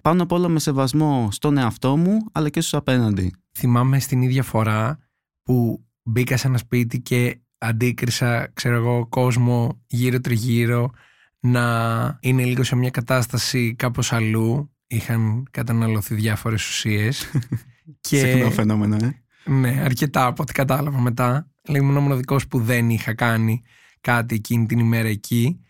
πάνω 0.04 0.24
απ' 0.24 0.32
όλα 0.32 0.48
με 0.48 0.60
σεβασμό 0.60 1.28
στον 1.32 1.58
εαυτό 1.58 1.98
μου, 1.98 2.18
αλλά 2.32 2.50
και 2.50 2.60
στους 2.60 2.74
απέναντι. 2.74 3.34
Θυμάμαι 3.52 4.00
στην 4.00 4.22
ίδια 4.22 4.44
φορά 4.44 5.00
που 5.44 5.86
μπήκα 6.04 6.38
σε 6.38 6.48
ένα 6.48 6.58
σπίτι 6.58 7.02
και 7.02 7.42
αντίκρισα, 7.58 8.52
ξέρω 8.54 8.76
εγώ, 8.76 9.08
κόσμο 9.10 9.82
γύρω 9.88 10.20
τριγύρω 10.20 10.92
να 11.40 12.18
είναι 12.22 12.44
λίγο 12.44 12.64
σε 12.64 12.76
μια 12.76 12.90
κατάσταση 12.90 13.76
κάπως 13.76 14.14
αλλού. 14.14 14.72
Είχαν 14.88 15.48
καταναλωθεί 15.52 16.16
διάφορες 16.16 16.68
ουσίες. 16.70 17.32
και... 18.08 18.18
Συχνό 18.18 18.52
φαινόμενο, 18.52 18.96
ε. 18.96 19.22
Ναι, 19.46 19.82
αρκετά 19.84 20.26
από 20.26 20.42
ό,τι 20.42 20.54
κατάλαβα 20.54 21.00
μετά. 21.00 21.52
Λέει, 21.70 21.82
ήμουν 21.82 21.98
ο 21.98 22.02
μοναδικό 22.02 22.40
που 22.50 22.60
δεν 22.60 22.90
είχα 22.90 23.14
κάνει 23.14 23.62
κάτι 24.02 24.36
εκείνη 24.36 24.66
την 24.66 24.80
ημέρα 24.80 25.08
εκεί. 25.08 25.63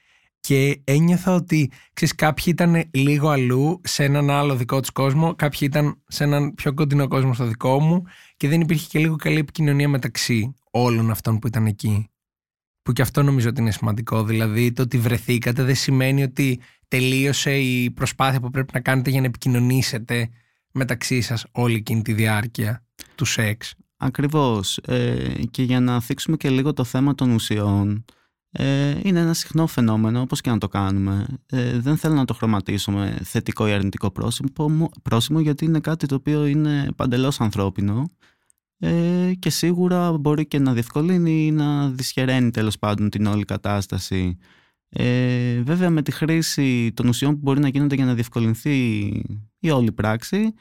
Και 0.47 0.81
ένιωθα 0.83 1.35
ότι 1.35 1.71
ξέρεις, 1.93 2.15
κάποιοι 2.15 2.43
ήταν 2.47 2.83
λίγο 2.91 3.29
αλλού 3.29 3.81
σε 3.83 4.03
έναν 4.03 4.29
άλλο 4.29 4.55
δικό 4.55 4.79
τους 4.79 4.89
κόσμο, 4.91 5.35
κάποιοι 5.35 5.59
ήταν 5.61 6.01
σε 6.07 6.23
έναν 6.23 6.53
πιο 6.53 6.73
κοντινό 6.73 7.07
κόσμο 7.07 7.33
στο 7.33 7.45
δικό 7.45 7.79
μου 7.79 8.03
και 8.37 8.47
δεν 8.47 8.61
υπήρχε 8.61 8.87
και 8.89 8.99
λίγο 8.99 9.15
καλή 9.15 9.39
επικοινωνία 9.39 9.89
μεταξύ 9.89 10.55
όλων 10.71 11.11
αυτών 11.11 11.39
που 11.39 11.47
ήταν 11.47 11.65
εκεί. 11.65 12.09
Που 12.81 12.93
και 12.93 13.01
αυτό 13.01 13.23
νομίζω 13.23 13.49
ότι 13.49 13.61
είναι 13.61 13.71
σημαντικό. 13.71 14.23
Δηλαδή 14.23 14.71
το 14.71 14.81
ότι 14.81 14.97
βρεθήκατε 14.97 15.63
δεν 15.63 15.75
σημαίνει 15.75 16.23
ότι 16.23 16.59
τελείωσε 16.87 17.57
η 17.57 17.91
προσπάθεια 17.91 18.39
που 18.39 18.49
πρέπει 18.49 18.73
να 18.73 18.79
κάνετε 18.79 19.09
για 19.09 19.19
να 19.19 19.25
επικοινωνήσετε 19.25 20.29
μεταξύ 20.71 21.21
σας 21.21 21.45
όλη 21.51 21.75
εκείνη 21.75 22.01
τη 22.01 22.13
διάρκεια 22.13 22.85
του 23.15 23.25
σεξ. 23.25 23.75
Ακριβώς. 23.97 24.77
Ε, 24.77 25.33
και 25.51 25.63
για 25.63 25.79
να 25.79 26.01
θίξουμε 26.01 26.37
και 26.37 26.49
λίγο 26.49 26.73
το 26.73 26.83
θέμα 26.83 27.15
των 27.15 27.31
ουσιών, 27.31 28.05
ε, 28.55 28.99
είναι 29.03 29.19
ένα 29.19 29.33
συχνό 29.33 29.67
φαινόμενο, 29.67 30.21
όπως 30.21 30.41
και 30.41 30.49
να 30.49 30.57
το 30.57 30.67
κάνουμε. 30.67 31.25
Ε, 31.45 31.79
δεν 31.79 31.97
θέλω 31.97 32.13
να 32.13 32.25
το 32.25 32.33
χρωματίσω 32.33 32.91
με 32.91 33.19
θετικό 33.23 33.67
ή 33.67 33.71
αρνητικό 33.71 34.11
πρόσημο, 34.11 34.89
πρόσημο 35.01 35.39
γιατί 35.39 35.65
είναι 35.65 35.79
κάτι 35.79 36.05
το 36.05 36.15
οποίο 36.15 36.45
είναι 36.45 36.87
παντελώς 36.95 37.41
ανθρώπινο 37.41 38.09
ε, 38.79 39.31
και 39.39 39.49
σίγουρα 39.49 40.17
μπορεί 40.17 40.45
και 40.45 40.59
να 40.59 40.73
διευκολύνει 40.73 41.45
ή 41.45 41.51
να 41.51 41.89
δυσχεραίνει 41.89 42.49
τέλος 42.51 42.79
πάντων 42.79 43.09
την 43.09 43.25
όλη 43.25 43.45
κατάσταση. 43.45 44.37
Ε, 44.89 45.61
βέβαια 45.61 45.89
με 45.89 46.01
τη 46.01 46.11
χρήση 46.11 46.91
των 46.93 47.07
ουσιών 47.07 47.33
που 47.33 47.39
μπορεί 47.43 47.59
να 47.59 47.67
γίνονται 47.67 47.95
για 47.95 48.05
να 48.05 48.13
διευκολυνθεί 48.13 49.05
η 49.59 49.69
όλη 49.69 49.91
πράξη 49.91 50.53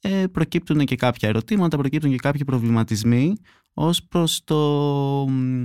ε, 0.00 0.26
προκύπτουν 0.32 0.84
και 0.84 0.96
κάποια 0.96 1.28
ερωτήματα, 1.28 1.76
προκύπτουν 1.76 2.10
και 2.10 2.16
κάποιοι 2.16 2.44
προβληματισμοί 2.44 3.34
ως 3.74 4.02
προς 4.02 4.44
το 4.44 5.24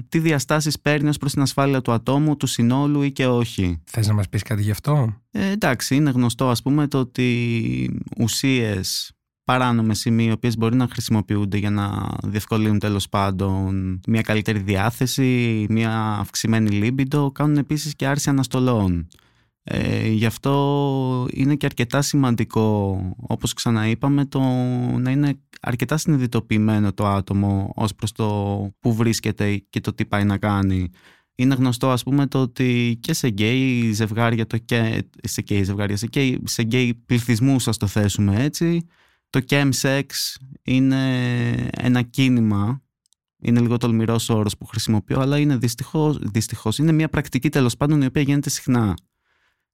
τι 0.09 0.19
διαστάσεις 0.19 0.79
παίρνει 0.79 1.09
ως 1.09 1.17
προς 1.17 1.31
την 1.31 1.41
ασφάλεια 1.41 1.81
του 1.81 1.91
ατόμου, 1.91 2.37
του 2.37 2.47
συνόλου 2.47 3.01
ή 3.01 3.11
και 3.11 3.27
όχι. 3.27 3.81
Θες 3.85 4.07
να 4.07 4.13
μας 4.13 4.29
πεις 4.29 4.43
κάτι 4.43 4.61
γι' 4.61 4.71
αυτό; 4.71 5.21
Ε, 5.31 5.49
εντάξει, 5.49 5.95
είναι 5.95 6.09
γνωστό 6.09 6.49
ας 6.49 6.61
πούμε 6.61 6.87
το 6.87 6.99
ότι 6.99 7.99
ουσίες 8.17 9.15
παράνομες 9.43 9.99
σημεία 9.99 10.27
οι 10.27 10.31
οποίες 10.31 10.57
μπορεί 10.57 10.75
να 10.75 10.87
χρησιμοποιούνται 10.87 11.57
για 11.57 11.69
να 11.69 12.07
διευκολύνουν 12.23 12.79
τέλος 12.79 13.09
πάντων 13.09 13.99
μια 14.07 14.21
καλύτερη 14.21 14.59
διάθεση, 14.59 15.65
μια 15.69 16.17
αυξημένη 16.19 16.69
λίμπιντο, 16.69 17.31
κάνουν 17.31 17.57
επίσης 17.57 17.95
και 17.95 18.07
άρση 18.07 18.29
αναστολών. 18.29 19.07
Ε, 19.67 20.07
γι' 20.07 20.25
αυτό 20.25 21.27
είναι 21.31 21.55
και 21.55 21.65
αρκετά 21.65 22.01
σημαντικό, 22.01 22.99
όπως 23.17 23.53
ξαναείπαμε, 23.53 24.25
το 24.25 24.39
να 24.97 25.11
είναι 25.11 25.39
αρκετά 25.61 25.97
συνειδητοποιημένο 25.97 26.93
το 26.93 27.07
άτομο 27.07 27.71
ως 27.75 27.95
προς 27.95 28.11
το 28.11 28.25
που 28.79 28.93
βρίσκεται 28.93 29.57
και 29.69 29.81
το 29.81 29.93
τι 29.93 30.05
πάει 30.05 30.23
να 30.23 30.37
κάνει. 30.37 30.89
Είναι 31.35 31.55
γνωστό 31.55 31.89
ας 31.89 32.03
πούμε 32.03 32.27
το 32.27 32.41
ότι 32.41 32.97
και 33.01 33.13
σε 33.13 33.27
γκέι 33.27 33.91
ζευγάρια, 33.93 34.47
το 34.47 34.57
και, 34.57 35.03
σε 35.23 35.41
γκέι 35.41 35.63
ζευγάρια, 35.63 35.97
σε 35.97 36.05
γκέι, 36.05 36.41
σε 36.43 36.61
γκέι 36.61 36.93
πληθυσμούς 36.93 37.67
ας 37.67 37.77
το 37.77 37.87
θέσουμε 37.87 38.43
έτσι, 38.43 38.87
το 39.29 39.39
chemsex 39.49 40.03
είναι 40.63 41.05
ένα 41.71 42.01
κίνημα 42.01 42.79
είναι 43.41 43.59
λίγο 43.59 43.77
τολμηρός 43.77 44.29
όρος 44.29 44.57
που 44.57 44.65
χρησιμοποιώ, 44.65 45.19
αλλά 45.19 45.37
είναι 45.37 45.57
δυστυχώς 45.57 46.17
δυστυχώς, 46.21 46.77
είναι 46.77 46.91
μια 46.91 47.09
πρακτική 47.09 47.49
τέλος 47.49 47.77
πάντων 47.77 48.01
η 48.01 48.05
οποία 48.05 48.21
γίνεται 48.21 48.49
συχνά 48.49 48.95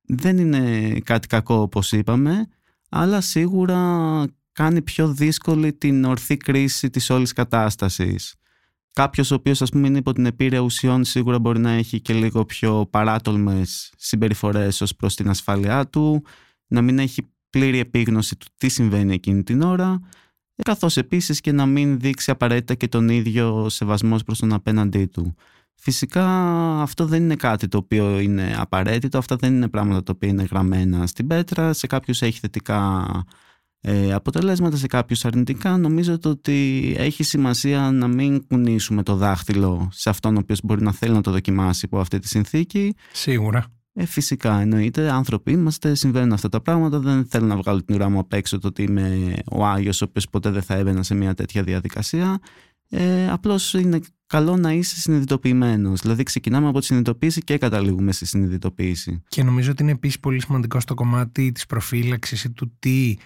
δεν 0.01 0.37
είναι 0.37 0.93
κάτι 0.99 1.27
κακό 1.27 1.55
όπως 1.55 1.91
είπαμε, 1.91 2.47
αλλά 2.89 3.21
σίγουρα 3.21 4.25
κάνει 4.51 4.81
πιο 4.81 5.13
δύσκολη 5.13 5.73
την 5.73 6.03
ορθή 6.03 6.37
κρίση 6.37 6.89
της 6.89 7.09
όλης 7.09 7.33
κατάστασης. 7.33 8.35
Κάποιος 8.93 9.31
ο 9.31 9.35
οποίος 9.35 9.61
ας 9.61 9.69
πούμε 9.69 9.87
είναι 9.87 9.97
υπό 9.97 10.13
την 10.13 10.25
επίρρεια 10.25 10.59
ουσιών 10.59 11.03
σίγουρα 11.03 11.39
μπορεί 11.39 11.59
να 11.59 11.71
έχει 11.71 12.01
και 12.01 12.13
λίγο 12.13 12.45
πιο 12.45 12.87
παράτολμες 12.89 13.93
συμπεριφορές 13.97 14.81
ως 14.81 14.95
προς 14.95 15.15
την 15.15 15.29
ασφάλειά 15.29 15.87
του, 15.87 16.23
να 16.67 16.81
μην 16.81 16.99
έχει 16.99 17.31
πλήρη 17.49 17.79
επίγνωση 17.79 18.37
του 18.37 18.45
τι 18.57 18.69
συμβαίνει 18.69 19.13
εκείνη 19.13 19.43
την 19.43 19.61
ώρα, 19.61 19.99
καθώς 20.63 20.97
επίσης 20.97 21.41
και 21.41 21.51
να 21.51 21.65
μην 21.65 21.99
δείξει 21.99 22.31
απαραίτητα 22.31 22.73
και 22.75 22.87
τον 22.87 23.09
ίδιο 23.09 23.69
σεβασμός 23.69 24.23
προς 24.23 24.39
τον 24.39 24.53
απέναντί 24.53 25.05
του. 25.05 25.35
Φυσικά 25.83 26.25
αυτό 26.81 27.05
δεν 27.05 27.23
είναι 27.23 27.35
κάτι 27.35 27.67
το 27.67 27.77
οποίο 27.77 28.19
είναι 28.19 28.55
απαραίτητο, 28.57 29.17
αυτά 29.17 29.35
δεν 29.35 29.53
είναι 29.53 29.67
πράγματα 29.67 30.03
τα 30.03 30.11
οποία 30.15 30.29
είναι 30.29 30.47
γραμμένα 30.51 31.07
στην 31.07 31.27
πέτρα. 31.27 31.73
Σε 31.73 31.87
κάποιους 31.87 32.21
έχει 32.21 32.39
θετικά 32.39 33.05
ε, 33.81 34.13
αποτελέσματα, 34.13 34.77
σε 34.77 34.87
κάποιους 34.87 35.25
αρνητικά. 35.25 35.77
Νομίζω 35.77 36.17
ότι 36.23 36.93
έχει 36.97 37.23
σημασία 37.23 37.91
να 37.91 38.07
μην 38.07 38.47
κουνήσουμε 38.47 39.03
το 39.03 39.15
δάχτυλο 39.15 39.89
σε 39.91 40.09
αυτόν 40.09 40.35
ο 40.35 40.39
οποίος 40.39 40.59
μπορεί 40.63 40.81
να 40.81 40.91
θέλει 40.91 41.13
να 41.13 41.21
το 41.21 41.31
δοκιμάσει 41.31 41.85
από 41.85 41.99
αυτή 41.99 42.19
τη 42.19 42.27
συνθήκη. 42.27 42.95
Σίγουρα. 43.11 43.65
Ε, 43.93 44.05
φυσικά 44.05 44.59
εννοείται, 44.59 45.11
άνθρωποι 45.11 45.51
είμαστε, 45.51 45.95
συμβαίνουν 45.95 46.33
αυτά 46.33 46.49
τα 46.49 46.61
πράγματα. 46.61 46.99
Δεν 46.99 47.25
θέλω 47.25 47.45
να 47.45 47.55
βγάλω 47.55 47.83
την 47.83 47.95
ουρά 47.95 48.09
μου 48.09 48.19
απ' 48.19 48.33
έξω 48.33 48.59
το 48.59 48.67
ότι 48.67 48.83
είμαι 48.83 49.35
ο 49.51 49.65
Άγιος, 49.65 50.01
ο 50.01 50.05
οποίος 50.09 50.29
ποτέ 50.29 50.49
δεν 50.49 50.61
θα 50.61 50.73
έμπαινα 50.73 51.03
σε 51.03 51.15
μια 51.15 51.33
τέτοια 51.33 51.63
διαδικασία. 51.63 52.39
Ε, 52.89 53.29
Απλώς 53.29 53.73
είναι 53.73 53.99
καλό 54.31 54.57
να 54.57 54.71
είσαι 54.71 54.95
συνειδητοποιημένος. 54.99 56.01
Δηλαδή, 56.01 56.23
ξεκινάμε 56.23 56.67
από 56.67 56.79
τη 56.79 56.85
συνειδητοποίηση 56.85 57.41
και 57.41 57.57
καταλήγουμε 57.57 58.11
στη 58.11 58.25
συνειδητοποίηση. 58.25 59.23
Και 59.27 59.43
νομίζω 59.43 59.71
ότι 59.71 59.83
είναι 59.83 59.91
επίσης 59.91 60.19
πολύ 60.19 60.41
σημαντικό 60.41 60.79
στο 60.79 60.93
κομμάτι 60.93 61.51
της 61.51 61.65
προφύλαξης 61.65 62.43
ή 62.43 62.51
του 62.51 62.75
τι 62.79 63.17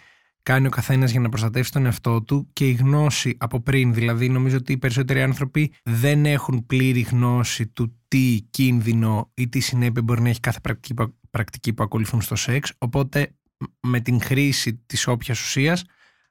κάνει 0.44 0.68
ο 0.68 0.70
καθένας 0.70 1.12
για 1.12 1.20
να 1.20 1.30
προστατεύσει 1.30 1.72
τον 1.72 1.86
εαυτό 1.86 2.22
του 2.22 2.50
και 2.54 2.68
η 2.68 2.72
γνώση 2.72 3.36
από 3.40 3.62
πριν. 3.62 3.94
Δηλαδή, 3.94 4.30
νομίζω 4.30 4.58
ότι 4.58 4.72
οι 4.72 4.78
περισσότεροι 4.78 5.22
άνθρωποι 5.22 5.74
δεν 5.84 6.26
έχουν 6.26 6.66
πλήρη 6.66 7.02
γνώση 7.02 7.68
του 7.68 7.98
τι 8.08 8.40
κίνδυνο 8.50 9.32
ή 9.34 9.48
τι 9.48 9.60
συνέπεια 9.60 10.02
μπορεί 10.02 10.22
να 10.22 10.30
έχει 10.30 10.40
κάθε 10.40 10.60
πρακτική, 10.60 10.94
πρακτική 11.30 11.74
που 11.74 11.84
ακολουθούν 11.84 12.22
στο 12.22 12.36
σεξ. 12.36 12.74
Οπότε, 12.78 13.36
με 13.80 14.00
την 14.00 14.22
χρήση 14.22 14.84
της 14.86 15.08
όποιας 15.08 15.42
ουσίας, 15.42 15.84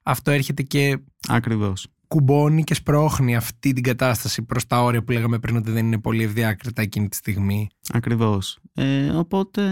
αυτό 0.02 0.30
έρχεται 0.30 0.62
και. 0.62 0.98
Ακριβώς 1.28 1.88
κουμπώνει 2.08 2.64
και 2.64 2.74
σπρώχνει 2.74 3.36
αυτή 3.36 3.72
την 3.72 3.82
κατάσταση 3.82 4.42
προς 4.42 4.66
τα 4.66 4.82
όρια 4.82 5.04
που 5.04 5.12
λέγαμε 5.12 5.38
πριν 5.38 5.56
ότι 5.56 5.70
δεν 5.70 5.86
είναι 5.86 5.98
πολύ 5.98 6.22
ευδιάκριτα 6.22 6.82
εκείνη 6.82 7.08
τη 7.08 7.16
στιγμή. 7.16 7.68
Ακριβώς. 7.92 8.58
Ε, 8.74 9.08
οπότε 9.08 9.62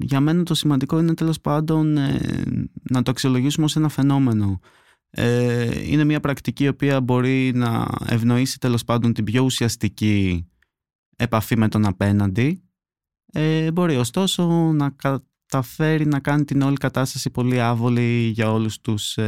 για 0.00 0.20
μένα 0.20 0.42
το 0.42 0.54
σημαντικό 0.54 0.98
είναι 0.98 1.14
τέλος 1.14 1.40
πάντων 1.40 1.96
ε, 1.96 2.42
να 2.90 3.02
το 3.02 3.10
αξιολογήσουμε 3.10 3.64
ως 3.64 3.76
ένα 3.76 3.88
φαινόμενο. 3.88 4.60
Ε, 5.10 5.90
είναι 5.90 6.04
μια 6.04 6.20
πρακτική 6.20 6.64
η 6.64 6.68
οποία 6.68 7.00
μπορεί 7.00 7.52
να 7.54 7.86
ευνοήσει 8.06 8.58
τέλος 8.58 8.84
πάντων 8.84 9.12
την 9.12 9.24
πιο 9.24 9.42
ουσιαστική 9.42 10.46
επαφή 11.16 11.56
με 11.56 11.68
τον 11.68 11.86
απέναντι. 11.86 12.62
Ε, 13.32 13.72
μπορεί 13.72 13.96
ωστόσο 13.96 14.72
να 14.72 14.90
καταφέρει 14.90 16.06
να 16.06 16.20
κάνει 16.20 16.44
την 16.44 16.62
όλη 16.62 16.76
κατάσταση 16.76 17.30
πολύ 17.30 17.60
άβολη 17.60 18.30
για 18.34 18.52
όλους 18.52 18.80
τους 18.80 19.18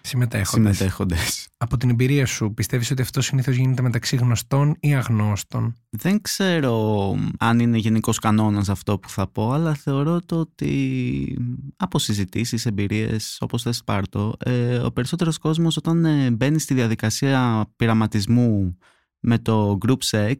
ε, 0.00 0.44
συμμετέχοντες. 0.44 1.48
Από 1.56 1.76
την 1.76 1.90
εμπειρία 1.90 2.26
σου, 2.26 2.54
πιστεύεις 2.54 2.90
ότι 2.90 3.02
αυτό 3.02 3.20
συνήθως 3.20 3.56
γίνεται 3.56 3.82
μεταξύ 3.82 4.16
γνωστών 4.16 4.76
ή 4.80 4.94
αγνώστων; 4.94 5.74
Δεν 5.90 6.20
ξέρω 6.20 7.14
αν 7.38 7.58
είναι 7.58 7.78
γενικός 7.78 8.18
κανόνας 8.18 8.68
αυτό 8.68 8.98
που 8.98 9.08
θα 9.08 9.26
πω, 9.26 9.52
αλλά 9.52 9.74
θεωρώ 9.74 10.20
το 10.20 10.36
ότι 10.36 11.38
από 11.76 11.98
συζητήσεις, 11.98 12.66
εμπειρίες, 12.66 13.36
όπως 13.40 13.62
θες 13.62 13.84
πάρτο, 13.84 14.34
ε, 14.38 14.76
ο 14.76 14.90
περισσότερος 14.90 15.38
κόσμος 15.38 15.76
όταν 15.76 16.04
ε, 16.04 16.30
μπαίνει 16.30 16.58
στη 16.58 16.74
διαδικασία 16.74 17.66
πειραματισμού 17.76 18.78
με 19.20 19.38
το 19.38 19.78
group 19.86 19.98
sex, 20.10 20.36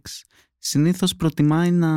συνήθως 0.58 1.16
προτιμάει 1.16 1.70
να 1.70 1.88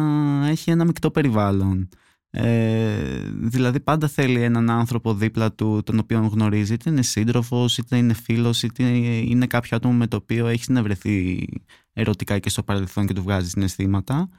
έχει 0.48 0.72
ένα 0.72 0.86
μεικτό 0.86 1.12
περιβάλλον. 1.12 1.90
Ε, 2.34 3.22
δηλαδή 3.34 3.80
πάντα 3.80 4.08
θέλει 4.08 4.42
έναν 4.42 4.70
άνθρωπο 4.70 5.14
δίπλα 5.14 5.52
του 5.54 5.82
τον 5.86 6.00
οποίο 6.00 6.20
γνωρίζει 6.20 6.74
είτε 6.74 6.90
είναι 6.90 7.02
σύντροφος, 7.02 7.78
είτε 7.78 7.98
είναι 7.98 8.14
φίλος 8.14 8.64
είτε 8.64 8.84
είναι 8.84 9.46
κάποιο 9.46 9.78
άτομο 9.78 9.94
με 9.94 10.08
το 10.08 10.18
οποίο 10.18 10.48
έχει 10.48 10.64
συνευρεθεί 10.64 11.48
ερωτικά 11.94 12.40
και 12.40 12.50
στο 12.50 12.64
παρελθόν 12.64 13.08
και 13.08 13.14
του 13.14 13.24
βγάζει 13.24 13.50
συναισθήματα 13.50 14.30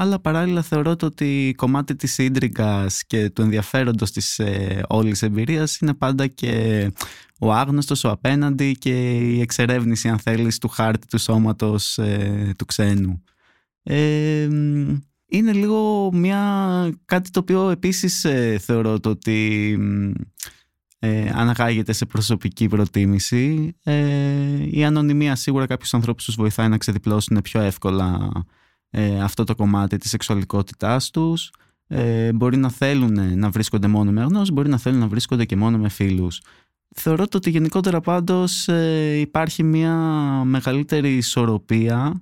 αλλά 0.00 0.18
παράλληλα 0.20 0.62
θεωρώ 0.62 0.96
το 0.96 1.06
ότι 1.06 1.54
κομμάτι 1.56 1.96
της 1.96 2.18
ίντριγκας 2.18 3.04
και 3.04 3.30
του 3.30 3.42
ενδιαφέροντος 3.42 4.10
της 4.10 4.38
ε, 4.38 4.82
όλης 4.88 5.22
εμπειρίας 5.22 5.78
είναι 5.78 5.94
πάντα 5.94 6.26
και 6.26 6.86
ο 7.38 7.52
άγνωστος, 7.52 8.04
ο 8.04 8.10
απέναντι 8.10 8.72
και 8.72 9.18
η 9.18 9.40
εξερεύνηση 9.40 10.08
αν 10.08 10.18
θέλεις 10.18 10.58
του 10.58 10.68
χάρτη 10.68 11.06
του 11.06 11.18
σώματος 11.18 11.98
ε, 11.98 12.52
του 12.58 12.64
ξένου. 12.64 13.22
Ε, 13.82 14.48
είναι 15.28 15.52
λίγο 15.52 16.10
μια, 16.12 16.40
κάτι 17.04 17.30
το 17.30 17.40
οποίο 17.40 17.70
επίσης 17.70 18.24
ε, 18.24 18.58
θεωρώ 18.60 19.00
το 19.00 19.10
ότι 19.10 19.78
ε, 20.98 21.30
αναγάγεται 21.34 21.92
σε 21.92 22.06
προσωπική 22.06 22.68
προτίμηση. 22.68 23.74
Ε, 23.82 24.68
η 24.70 24.84
ανωνυμία 24.84 25.36
σίγουρα 25.36 25.66
κάποιους 25.66 25.94
ανθρώπους 25.94 26.24
τους 26.24 26.34
βοηθάει 26.34 26.68
να 26.68 26.78
ξεδιπλώσουν 26.78 27.40
πιο 27.42 27.60
εύκολα 27.60 28.32
ε, 28.90 29.20
αυτό 29.20 29.44
το 29.44 29.54
κομμάτι 29.54 29.96
της 29.96 30.10
σεξουαλικότητάς 30.10 31.10
τους. 31.10 31.50
Ε, 31.86 32.32
μπορεί 32.32 32.56
να 32.56 32.70
θέλουν 32.70 33.38
να 33.38 33.50
βρίσκονται 33.50 33.86
μόνο 33.86 34.10
με 34.10 34.22
γνώση, 34.22 34.52
μπορεί 34.52 34.68
να 34.68 34.78
θέλουν 34.78 34.98
να 34.98 35.08
βρίσκονται 35.08 35.44
και 35.44 35.56
μόνο 35.56 35.78
με 35.78 35.88
φίλους. 35.88 36.40
Θεωρώ 36.94 37.24
ότι 37.34 37.50
γενικότερα 37.50 38.00
πάντως 38.00 38.68
ε, 38.68 39.18
υπάρχει 39.18 39.62
μια 39.62 39.94
μεγαλύτερη 40.44 41.16
ισορροπία 41.16 42.20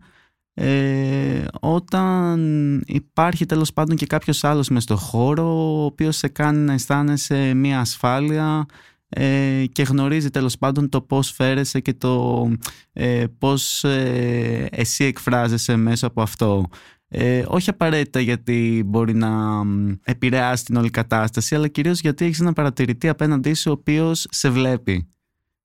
ε, 0.58 1.44
όταν 1.60 2.82
υπάρχει 2.86 3.46
τέλος 3.46 3.72
πάντων 3.72 3.96
και 3.96 4.06
κάποιος 4.06 4.44
άλλος 4.44 4.68
μες 4.68 4.82
στο 4.82 4.96
χώρο 4.96 5.80
ο 5.80 5.84
οποίος 5.84 6.16
σε 6.16 6.28
κάνει 6.28 6.58
να 6.58 6.72
αισθάνεσαι 6.72 7.54
μια 7.54 7.80
ασφάλεια 7.80 8.66
ε, 9.08 9.64
και 9.72 9.82
γνωρίζει 9.82 10.30
τέλος 10.30 10.58
πάντων 10.58 10.88
το 10.88 11.00
πώς 11.00 11.30
φέρεσαι 11.30 11.80
και 11.80 11.94
το 11.94 12.46
ε, 12.92 13.24
πώς 13.38 13.84
ε, 13.84 14.68
εσύ 14.70 15.04
εκφράζεσαι 15.04 15.76
μέσα 15.76 16.06
από 16.06 16.22
αυτό. 16.22 16.68
Ε, 17.08 17.44
όχι 17.46 17.70
απαραίτητα 17.70 18.20
γιατί 18.20 18.82
μπορεί 18.86 19.14
να 19.14 19.62
επηρεάσει 20.04 20.64
την 20.64 20.76
όλη 20.76 20.90
κατάσταση 20.90 21.54
αλλά 21.54 21.68
κυρίως 21.68 22.00
γιατί 22.00 22.24
έχεις 22.24 22.40
ένα 22.40 22.52
παρατηρητή 22.52 23.08
απέναντί 23.08 23.54
σου 23.54 23.70
ο 23.70 23.72
οποίος 23.72 24.26
σε 24.30 24.50
βλέπει 24.50 25.15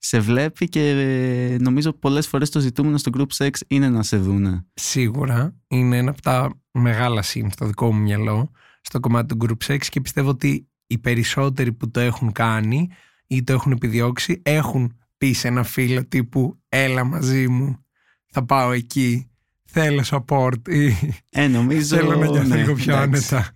σε 0.04 0.20
βλέπει 0.20 0.70
και 0.70 0.90
ε, 0.90 1.58
νομίζω 1.58 1.94
πολλές 1.94 2.28
φορές 2.28 2.50
το 2.50 2.60
ζητούμενο 2.60 2.98
στο 2.98 3.12
group 3.18 3.46
sex 3.46 3.50
είναι 3.68 3.90
να 3.90 4.04
σε 4.04 4.18
δούνε. 4.18 4.66
Σίγουρα. 4.74 5.56
Είναι 5.68 5.98
ένα 5.98 6.10
από 6.10 6.22
τα 6.22 6.62
μεγάλα 6.72 7.22
σύν 7.22 7.52
στο 7.52 7.66
δικό 7.66 7.94
μου 7.94 8.02
μυαλό 8.02 8.52
στο 8.82 9.00
κομμάτι 9.00 9.36
του 9.36 9.46
group 9.46 9.72
sex 9.72 9.80
και 9.90 10.02
πιστεύω 10.02 10.30
ότι 10.30 10.68
οι 10.88 10.98
περισσότεροι 10.98 11.74
που 11.74 11.92
το 11.92 12.00
έχουν 12.00 12.32
κάνει 12.32 12.90
ή 13.28 13.44
το 13.44 13.54
έχουν 13.54 13.72
επιδιώξει 13.72 14.42
έχουν 14.44 14.98
πει 15.18 15.34
σε 15.34 15.48
ένα 15.48 15.64
φίλο 15.64 16.08
τύπου 16.08 16.60
έλα 16.70 17.04
μαζί 17.04 17.48
μου 17.48 17.86
θα 18.26 18.46
πάω 18.46 18.72
εκεί 18.72 19.30
θέλω 19.66 20.04
support 20.06 20.70
ή 20.70 20.94
ε, 21.30 21.48
νομίζω, 21.48 21.96
θέλω 21.96 22.16
να 22.16 22.26
νιώθω 22.26 22.44
ναι, 22.44 22.56
λίγο 22.56 22.74
πιο 22.74 22.96
άνετα 22.96 23.52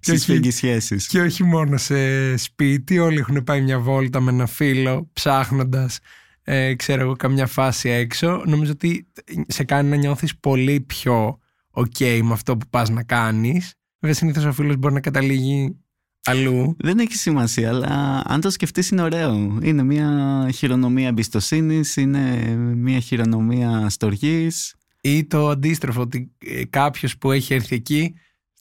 και 0.00 0.12
όχι, 0.12 0.50
σχέσεις. 0.50 1.06
Και 1.06 1.20
όχι 1.20 1.44
μόνο 1.44 1.76
σε 1.76 2.36
σπίτι, 2.36 2.98
όλοι 2.98 3.18
έχουν 3.18 3.44
πάει 3.44 3.60
μια 3.60 3.78
βόλτα 3.78 4.20
με 4.20 4.30
ένα 4.30 4.46
φίλο 4.46 5.10
ψάχνοντας 5.12 6.00
ε, 6.48 6.74
ξέρω 6.74 7.02
εγώ 7.02 7.16
καμιά 7.16 7.46
φάση 7.46 7.88
έξω. 7.88 8.42
Νομίζω 8.46 8.72
ότι 8.72 9.06
σε 9.46 9.64
κάνει 9.64 9.88
να 9.88 9.96
νιώθεις 9.96 10.36
πολύ 10.38 10.80
πιο 10.80 11.38
ok 11.70 12.20
με 12.22 12.32
αυτό 12.32 12.56
που 12.56 12.66
πας 12.70 12.90
να 12.90 13.02
κάνεις. 13.02 13.74
Βέβαια 14.00 14.16
συνήθως 14.16 14.44
ο 14.44 14.52
φίλος 14.52 14.76
μπορεί 14.76 14.94
να 14.94 15.00
καταλήγει 15.00 15.76
αλλού. 16.24 16.76
Δεν 16.78 16.98
έχει 16.98 17.14
σημασία, 17.14 17.68
αλλά 17.68 18.22
αν 18.26 18.40
το 18.40 18.50
σκεφτείς 18.50 18.88
είναι 18.88 19.02
ωραίο. 19.02 19.58
Είναι 19.62 19.82
μια 19.82 20.48
χειρονομία 20.54 21.08
εμπιστοσύνης, 21.08 21.96
είναι 21.96 22.56
μια 22.56 23.00
χειρονομία 23.00 23.88
στοργής. 23.88 24.74
Ή 25.00 25.24
το 25.24 25.48
αντίστροφο, 25.48 26.00
ότι 26.00 26.32
ε, 26.38 26.64
κάποιος 26.64 27.18
που 27.18 27.32
έχει 27.32 27.54
έρθει 27.54 27.74
εκεί 27.74 28.14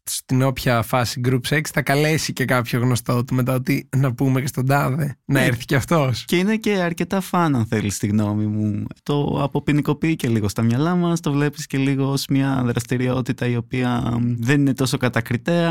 στην 0.09 0.41
όποια 0.41 0.81
φάση 0.81 1.21
group 1.25 1.39
sex 1.49 1.61
θα 1.73 1.81
καλέσει 1.81 2.33
και 2.33 2.45
κάποιο 2.45 2.79
γνωστό 2.79 3.23
του 3.23 3.35
μετά 3.35 3.53
ότι 3.53 3.89
να 3.97 4.13
πούμε 4.13 4.41
και 4.41 4.47
στον 4.47 4.65
τάδε 4.65 5.17
να 5.25 5.39
ναι. 5.39 5.45
έρθει 5.45 5.65
και 5.65 5.75
αυτός. 5.75 6.25
Και 6.25 6.37
είναι 6.37 6.55
και 6.55 6.71
αρκετά 6.71 7.21
φαν 7.21 7.55
αν 7.55 7.65
θέλεις 7.65 7.97
τη 7.97 8.07
γνώμη 8.07 8.45
μου. 8.45 8.85
Το 9.03 9.39
αποποινικοποιεί 9.41 10.15
και 10.15 10.27
λίγο 10.27 10.47
στα 10.47 10.61
μυαλά 10.61 10.95
μας 10.95 11.19
το 11.19 11.31
βλέπεις 11.31 11.67
και 11.67 11.77
λίγο 11.77 12.11
ως 12.11 12.25
μια 12.29 12.63
δραστηριότητα 12.65 13.47
η 13.47 13.55
οποία 13.55 14.19
δεν 14.37 14.59
είναι 14.59 14.73
τόσο 14.73 14.97
κατακριτέα. 14.97 15.69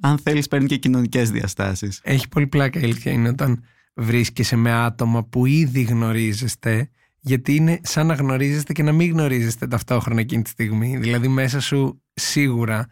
Αν 0.00 0.18
θέλεις 0.22 0.48
παίρνει 0.48 0.66
και 0.66 0.76
κοινωνικές 0.76 1.30
διαστάσεις. 1.30 2.00
Έχει 2.02 2.28
πολύ 2.28 2.46
πλάκα 2.46 2.80
η 2.80 2.82
αλήθεια 2.82 3.12
είναι 3.12 3.28
όταν 3.28 3.64
βρίσκεσαι 3.94 4.56
με 4.56 4.72
άτομα 4.72 5.24
που 5.24 5.46
ήδη 5.46 5.82
γνωρίζεστε 5.82 6.90
γιατί 7.20 7.54
είναι 7.54 7.80
σαν 7.82 8.06
να 8.06 8.14
γνωρίζεστε 8.14 8.72
και 8.72 8.82
να 8.82 8.92
μην 8.92 9.10
γνωρίζεστε 9.10 9.66
ταυτόχρονα 9.66 10.20
εκείνη 10.20 10.42
τη 10.42 10.50
στιγμή. 10.50 10.96
Δηλαδή 10.96 11.28
μέσα 11.28 11.60
σου 11.60 12.02
σίγουρα 12.14 12.86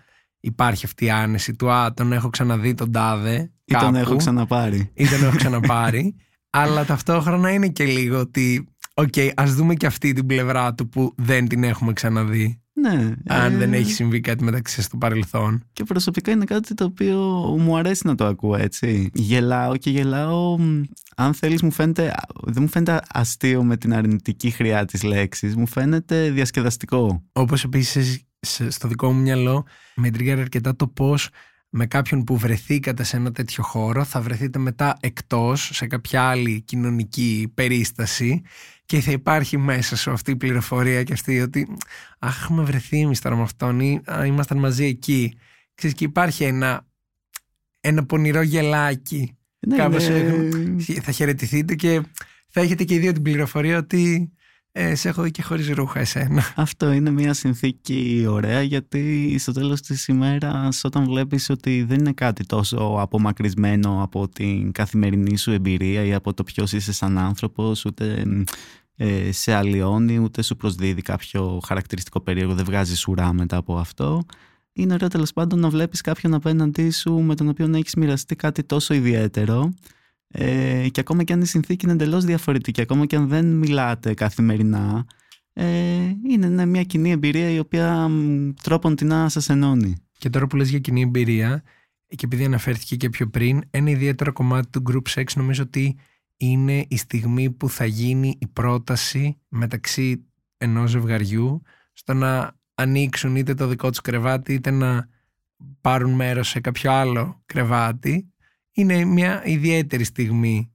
υπάρχει 0.47 0.85
αυτή 0.85 1.05
η 1.05 1.11
άνεση 1.11 1.55
του 1.55 1.71
«Α, 1.71 1.95
τον 1.95 2.13
έχω 2.13 2.31
ξαναδεί 2.31 2.75
τον 2.75 2.93
τάδε» 2.93 3.51
ή 3.65 3.75
τον 3.75 3.95
έχω 3.95 4.17
ξαναπάρει. 4.17 4.91
Ή 4.95 5.07
τον 5.07 5.25
έχω 5.25 5.37
ξαναπάρει. 5.37 6.15
αλλά 6.51 6.85
ταυτόχρονα 6.85 7.51
είναι 7.51 7.69
και 7.69 7.85
λίγο 7.85 8.19
ότι 8.19 8.69
«OK, 8.95 9.09
okay, 9.17 9.31
ας 9.37 9.55
δούμε 9.55 9.75
και 9.75 9.87
αυτή 9.87 10.13
την 10.13 10.27
πλευρά 10.27 10.75
του 10.75 10.89
που 10.89 11.15
δεν 11.17 11.49
την 11.49 11.65
έχουμε 11.65 11.93
ξαναδεί». 11.93 12.61
Ναι. 12.81 13.15
Αν 13.27 13.55
ε... 13.55 13.57
δεν 13.57 13.73
έχει 13.73 13.93
συμβεί 13.93 14.21
κάτι 14.21 14.45
μεταξύ 14.45 14.83
στο 14.83 14.97
παρελθόν. 14.97 15.65
Και 15.73 15.85
προσωπικά 15.85 16.31
είναι 16.31 16.45
κάτι 16.45 16.75
το 16.75 16.85
οποίο 16.85 17.19
μου 17.59 17.77
αρέσει 17.77 18.07
να 18.07 18.15
το 18.15 18.25
ακούω 18.27 18.57
έτσι. 18.57 19.11
Γελάω 19.15 19.77
και 19.77 19.91
γελάω. 19.91 20.59
Αν 21.17 21.35
θέλεις 21.35 21.63
μου 21.63 21.71
φαίνεται, 21.71 22.13
δεν 22.43 22.63
μου 22.63 22.69
φαίνεται 22.69 23.01
αστείο 23.09 23.65
με 23.65 23.77
την 23.77 23.95
αρνητική 23.95 24.51
χρειά 24.51 24.85
της 24.85 25.03
λέξης. 25.03 25.57
Μου 25.57 25.67
φαίνεται 25.67 26.31
διασκεδαστικό. 26.31 27.23
Όπως 27.33 27.65
επίσης 27.65 28.26
στο 28.69 28.89
δικό 28.89 29.13
μου 29.13 29.21
μυαλό 29.21 29.67
με 29.95 30.11
τριγκάρει 30.11 30.41
αρκετά 30.41 30.77
το 30.77 30.89
πώς 30.89 31.29
με 31.69 31.87
κάποιον 31.87 32.25
που 32.25 32.37
βρεθήκατε 32.37 33.03
σε 33.03 33.17
ένα 33.17 33.33
τέτοιο 33.33 33.63
χώρο 33.63 34.05
θα 34.05 34.21
βρεθείτε 34.21 34.59
μετά 34.59 34.97
εκτός 35.01 35.71
σε 35.73 35.87
κάποια 35.87 36.23
άλλη 36.23 36.61
κοινωνική 36.61 37.53
περίσταση 37.55 38.43
και 38.87 39.01
θα 39.01 39.11
υπάρχει 39.11 39.57
μέσα 39.57 39.97
σου 39.97 40.11
αυτή 40.11 40.31
η 40.31 40.37
πληροφορία 40.37 41.03
και 41.03 41.13
αυτή 41.13 41.41
ότι 41.41 41.77
αχ 42.19 42.43
έχουμε 42.43 42.63
βρεθεί 42.63 43.01
εμείς 43.01 43.21
τώρα 43.21 43.37
με 43.37 43.43
αυτόν 43.43 43.81
ή 43.81 44.01
ήμασταν 44.27 44.59
μαζί 44.59 44.85
εκεί 44.85 45.39
Ξέρεις, 45.77 45.97
και 45.97 46.05
υπάρχει 46.05 46.45
ένα, 46.45 46.87
ένα 47.81 48.07
πονηρό 48.07 48.43
γελάκι 48.43 49.37
ναι, 49.59 49.77
Κάπως, 49.77 50.09
ναι. 50.09 50.23
θα 51.05 51.13
χαιρετηθείτε 51.13 51.75
και 51.75 52.03
θα 52.49 52.61
έχετε 52.61 52.85
και 52.85 52.95
οι 52.95 52.99
δύο 52.99 53.13
την 53.13 53.23
πληροφορία 53.23 53.79
ότι 53.79 54.33
ε, 54.79 54.95
σε 54.95 55.09
έχω 55.09 55.23
δει 55.23 55.31
και 55.31 55.43
χωρίς 55.43 55.69
ρούχα 55.69 56.01
εσένα. 56.01 56.43
Αυτό 56.57 56.93
είναι 56.93 57.11
μια 57.11 57.35
συνθήκη 57.35 58.27
ωραία 58.29 58.63
γιατί 58.63 59.37
στο 59.39 59.53
τέλος 59.53 59.81
της 59.81 60.09
ημέρας 60.09 60.85
όταν 60.85 61.05
βλέπεις 61.05 61.51
ότι 61.51 61.83
δεν 61.83 61.99
είναι 61.99 62.13
κάτι 62.13 62.47
τόσο 62.47 62.97
απομακρυσμένο 62.99 64.03
από 64.03 64.29
την 64.29 64.73
καθημερινή 64.73 65.37
σου 65.37 65.51
εμπειρία 65.51 66.05
ή 66.05 66.15
από 66.15 66.35
το 66.35 66.45
ποιος 66.45 66.73
είσαι 66.73 66.93
σαν 66.93 67.19
άνθρωπος 67.19 67.85
ούτε 67.85 68.25
ε, 68.97 69.33
σε 69.33 69.53
αλλοιώνει 69.53 70.19
ούτε 70.19 70.43
σου 70.43 70.57
προσδίδει 70.57 71.03
κάποιο 71.03 71.61
χαρακτηριστικό 71.67 72.21
περίεργο, 72.21 72.55
δεν 72.55 72.65
βγάζεις 72.65 73.07
ουρά 73.07 73.33
μετά 73.33 73.57
από 73.57 73.77
αυτό. 73.77 74.25
Είναι 74.73 74.95
ωραίο 74.95 75.09
τέλος 75.09 75.33
πάντων 75.33 75.59
να 75.59 75.69
βλέπεις 75.69 76.01
κάποιον 76.01 76.35
απέναντί 76.35 76.91
σου 76.91 77.13
με 77.13 77.35
τον 77.35 77.49
οποίο 77.49 77.67
να 77.67 77.77
έχεις 77.77 77.95
μοιραστεί 77.95 78.37
κάτι 78.37 78.65
τόσο 78.65 78.95
ιδιαίτερο 78.95 79.73
ε, 80.29 80.89
και 80.89 81.01
ακόμα 81.01 81.25
και 81.25 81.33
αν 81.33 81.41
η 81.41 81.47
συνθήκη 81.47 81.85
είναι 81.85 81.95
εντελώς 81.95 82.25
διαφορετική, 82.25 82.81
ακόμα 82.81 83.07
και 83.07 83.17
αν 83.17 83.29
δεν 83.29 83.47
μιλάτε 83.47 84.15
καθημερινά, 84.15 85.07
ε, 85.53 85.67
είναι 86.29 86.67
μια 86.67 86.83
κοινή 86.83 87.11
εμπειρία 87.11 87.51
η 87.51 87.59
οποία 87.59 88.11
τρόπον 88.63 88.97
την 88.97 89.07
να 89.07 89.29
σας 89.29 89.49
ενώνει. 89.49 89.95
Και 90.19 90.31
τώρα 90.31 90.47
που 90.47 90.57
λες 90.57 90.69
για 90.69 90.79
κοινή 90.79 91.01
εμπειρία, 91.01 91.63
και 92.07 92.25
επειδή 92.25 92.45
αναφέρθηκε 92.45 92.97
και 92.97 93.09
πιο 93.09 93.29
πριν, 93.29 93.63
ένα 93.71 93.91
ιδιαίτερο 93.91 94.33
κομμάτι 94.33 94.69
του 94.71 94.83
group 94.91 95.21
sex 95.21 95.25
νομίζω 95.35 95.63
ότι 95.63 95.97
είναι 96.37 96.85
η 96.89 96.97
στιγμή 96.97 97.51
που 97.51 97.69
θα 97.69 97.85
γίνει 97.85 98.37
η 98.41 98.47
πρόταση 98.47 99.39
μεταξύ 99.49 100.27
ενός 100.57 100.91
ζευγαριού 100.91 101.63
στο 101.93 102.15
να 102.15 102.57
ανοίξουν 102.75 103.37
είτε 103.37 103.55
το 103.55 103.67
δικό 103.67 103.89
τους 103.89 104.01
κρεβάτι 104.01 104.53
είτε 104.53 104.71
να 104.71 105.09
πάρουν 105.81 106.11
μέρος 106.11 106.49
σε 106.49 106.61
κάποιο 106.61 106.93
άλλο 106.93 107.43
κρεβάτι 107.47 108.33
είναι 108.77 109.05
μια 109.05 109.47
ιδιαίτερη 109.47 110.05
στιγμή 110.05 110.71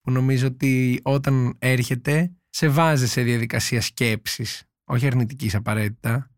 που 0.00 0.10
νομίζω 0.10 0.46
ότι 0.46 1.00
όταν 1.02 1.54
έρχεται 1.58 2.32
σε 2.48 2.68
βάζει 2.68 3.08
σε 3.08 3.22
διαδικασία 3.22 3.80
σκέψης, 3.80 4.64
όχι 4.84 5.06
αρνητικής 5.06 5.54
απαραίτητα. 5.54 6.30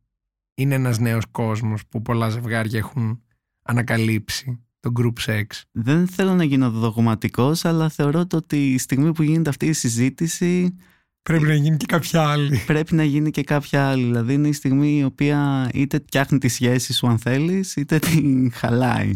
Είναι 0.56 0.74
ένας 0.74 0.98
νέος 0.98 1.24
κόσμος 1.30 1.86
που 1.86 2.02
πολλά 2.02 2.28
ζευγάρια 2.28 2.78
έχουν 2.78 3.22
ανακαλύψει 3.62 4.64
το 4.80 4.92
group 4.96 5.12
sex. 5.26 5.44
Δεν 5.70 6.08
θέλω 6.08 6.34
να 6.34 6.44
γίνω 6.44 6.70
δογματικός, 6.70 7.64
αλλά 7.64 7.88
θεωρώ 7.88 8.26
ότι 8.32 8.72
η 8.72 8.78
στιγμή 8.78 9.12
που 9.12 9.22
γίνεται 9.22 9.50
αυτή 9.50 9.66
η 9.66 9.72
συζήτηση 9.72 10.76
Πρέπει 11.28 11.44
να 11.44 11.54
γίνει 11.54 11.76
και 11.76 11.86
κάποια 11.86 12.28
άλλη. 12.28 12.62
Πρέπει 12.66 12.94
να 12.94 13.04
γίνει 13.04 13.30
και 13.30 13.42
κάποια 13.42 13.88
άλλη. 13.88 14.04
Δηλαδή 14.04 14.34
είναι 14.34 14.48
η 14.48 14.52
στιγμή 14.52 14.98
η 14.98 15.04
οποία 15.04 15.70
είτε 15.74 15.98
φτιάχνει 16.06 16.38
τη 16.38 16.48
σχέση 16.48 16.92
σου 16.92 17.06
αν 17.06 17.18
θέλεις, 17.18 17.76
είτε 17.76 17.98
την 17.98 18.52
χαλάει. 18.52 19.14